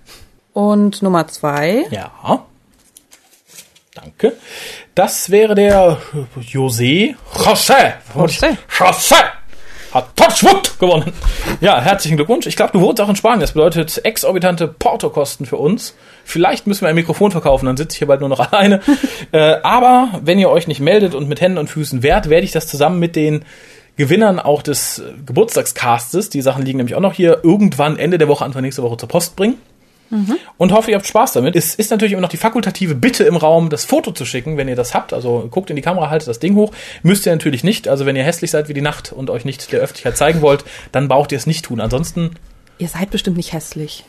Und 0.53 1.01
Nummer 1.01 1.27
zwei. 1.27 1.85
Ja. 1.91 2.45
Danke. 3.95 4.33
Das 4.95 5.29
wäre 5.29 5.53
der 5.53 5.99
José 6.41 7.13
José. 7.35 7.93
José. 8.15 8.57
José. 8.67 9.15
Hat 9.91 10.17
Torchwood 10.17 10.79
gewonnen. 10.79 11.13
Ja, 11.61 11.79
herzlichen 11.79 12.17
Glückwunsch. 12.17 12.47
Ich 12.47 12.55
glaube, 12.55 12.71
du 12.71 12.81
wohnst 12.81 12.99
auch 12.99 13.09
in 13.09 13.15
Spanien. 13.15 13.41
Das 13.41 13.51
bedeutet 13.51 14.03
exorbitante 14.03 14.67
Portokosten 14.67 15.45
für 15.45 15.57
uns. 15.57 15.95
Vielleicht 16.25 16.65
müssen 16.65 16.81
wir 16.81 16.89
ein 16.89 16.95
Mikrofon 16.95 17.29
verkaufen, 17.29 17.67
dann 17.67 17.77
sitze 17.77 17.93
ich 17.93 17.97
hier 17.99 18.07
bald 18.07 18.21
nur 18.21 18.29
noch 18.29 18.39
alleine. 18.51 18.81
äh, 19.31 19.57
aber 19.61 20.19
wenn 20.23 20.39
ihr 20.39 20.49
euch 20.49 20.67
nicht 20.67 20.79
meldet 20.79 21.13
und 21.13 21.29
mit 21.29 21.39
Händen 21.41 21.59
und 21.59 21.69
Füßen 21.69 22.01
wehrt, 22.01 22.29
werde 22.29 22.45
ich 22.45 22.51
das 22.51 22.65
zusammen 22.65 22.97
mit 22.97 23.15
den 23.15 23.45
Gewinnern 23.95 24.39
auch 24.39 24.63
des 24.63 25.03
Geburtstagscastes, 25.23 26.31
die 26.31 26.41
Sachen 26.41 26.65
liegen 26.65 26.77
nämlich 26.77 26.95
auch 26.95 26.99
noch 26.99 27.13
hier, 27.13 27.41
irgendwann 27.43 27.99
Ende 27.99 28.17
der 28.17 28.27
Woche, 28.27 28.43
Anfang 28.43 28.63
nächste 28.63 28.81
Woche 28.81 28.97
zur 28.97 29.09
Post 29.09 29.35
bringen. 29.35 29.59
Und 30.57 30.71
hoffe, 30.71 30.91
ihr 30.91 30.97
habt 30.97 31.07
Spaß 31.07 31.33
damit. 31.33 31.55
Es 31.55 31.75
ist 31.75 31.91
natürlich 31.91 32.13
immer 32.13 32.21
noch 32.21 32.29
die 32.29 32.37
fakultative 32.37 32.95
Bitte 32.95 33.23
im 33.23 33.35
Raum, 33.35 33.69
das 33.69 33.85
Foto 33.85 34.11
zu 34.11 34.25
schicken, 34.25 34.57
wenn 34.57 34.67
ihr 34.67 34.75
das 34.75 34.93
habt. 34.93 35.13
Also 35.13 35.47
guckt 35.49 35.69
in 35.69 35.75
die 35.75 35.81
Kamera, 35.81 36.09
haltet 36.09 36.27
das 36.27 36.39
Ding 36.39 36.55
hoch. 36.55 36.71
Müsst 37.01 37.25
ihr 37.25 37.31
natürlich 37.31 37.63
nicht. 37.63 37.87
Also 37.87 38.05
wenn 38.05 38.15
ihr 38.15 38.23
hässlich 38.23 38.51
seid 38.51 38.69
wie 38.69 38.73
die 38.73 38.81
Nacht 38.81 39.11
und 39.11 39.29
euch 39.29 39.45
nicht 39.45 39.71
der 39.71 39.81
Öffentlichkeit 39.81 40.15
zeigen 40.17 40.41
wollt, 40.41 40.63
dann 40.91 41.07
braucht 41.07 41.31
ihr 41.31 41.37
es 41.37 41.47
nicht 41.47 41.65
tun. 41.65 41.79
Ansonsten, 41.81 42.31
Ihr 42.77 42.87
seid 42.87 43.11
bestimmt 43.11 43.37
nicht 43.37 43.53
hässlich. 43.53 44.03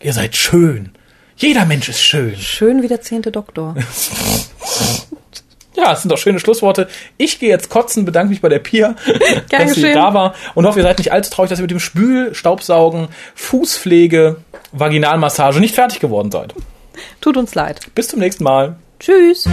ihr 0.00 0.12
seid 0.12 0.36
schön. 0.36 0.90
Jeder 1.36 1.64
Mensch 1.66 1.88
ist 1.88 2.02
schön. 2.02 2.36
Schön 2.36 2.82
wie 2.82 2.88
der 2.88 3.00
zehnte 3.00 3.30
Doktor. 3.30 3.76
Ja, 5.76 5.90
das 5.90 6.02
sind 6.02 6.10
doch 6.10 6.18
schöne 6.18 6.40
Schlussworte. 6.40 6.88
Ich 7.18 7.38
gehe 7.38 7.48
jetzt 7.50 7.68
kotzen, 7.68 8.04
bedanke 8.04 8.30
mich 8.30 8.40
bei 8.40 8.48
der 8.48 8.58
Pia, 8.58 8.96
Gern 9.04 9.18
dass 9.50 9.74
sie 9.74 9.82
geschehen. 9.82 9.94
da 9.94 10.12
war 10.14 10.34
und 10.54 10.66
hoffe, 10.66 10.80
ihr 10.80 10.82
seid 10.82 10.98
nicht 10.98 11.12
allzu 11.12 11.30
traurig, 11.30 11.50
dass 11.50 11.60
ihr 11.60 11.62
mit 11.62 11.70
dem 11.70 11.78
Spül, 11.80 12.34
Staubsaugen, 12.34 13.08
Fußpflege, 13.34 14.36
Vaginalmassage 14.72 15.60
nicht 15.60 15.74
fertig 15.76 16.00
geworden 16.00 16.30
seid. 16.32 16.54
Tut 17.20 17.36
uns 17.36 17.54
leid. 17.54 17.80
Bis 17.94 18.08
zum 18.08 18.18
nächsten 18.18 18.42
Mal. 18.44 18.76
Tschüss. 18.98 19.46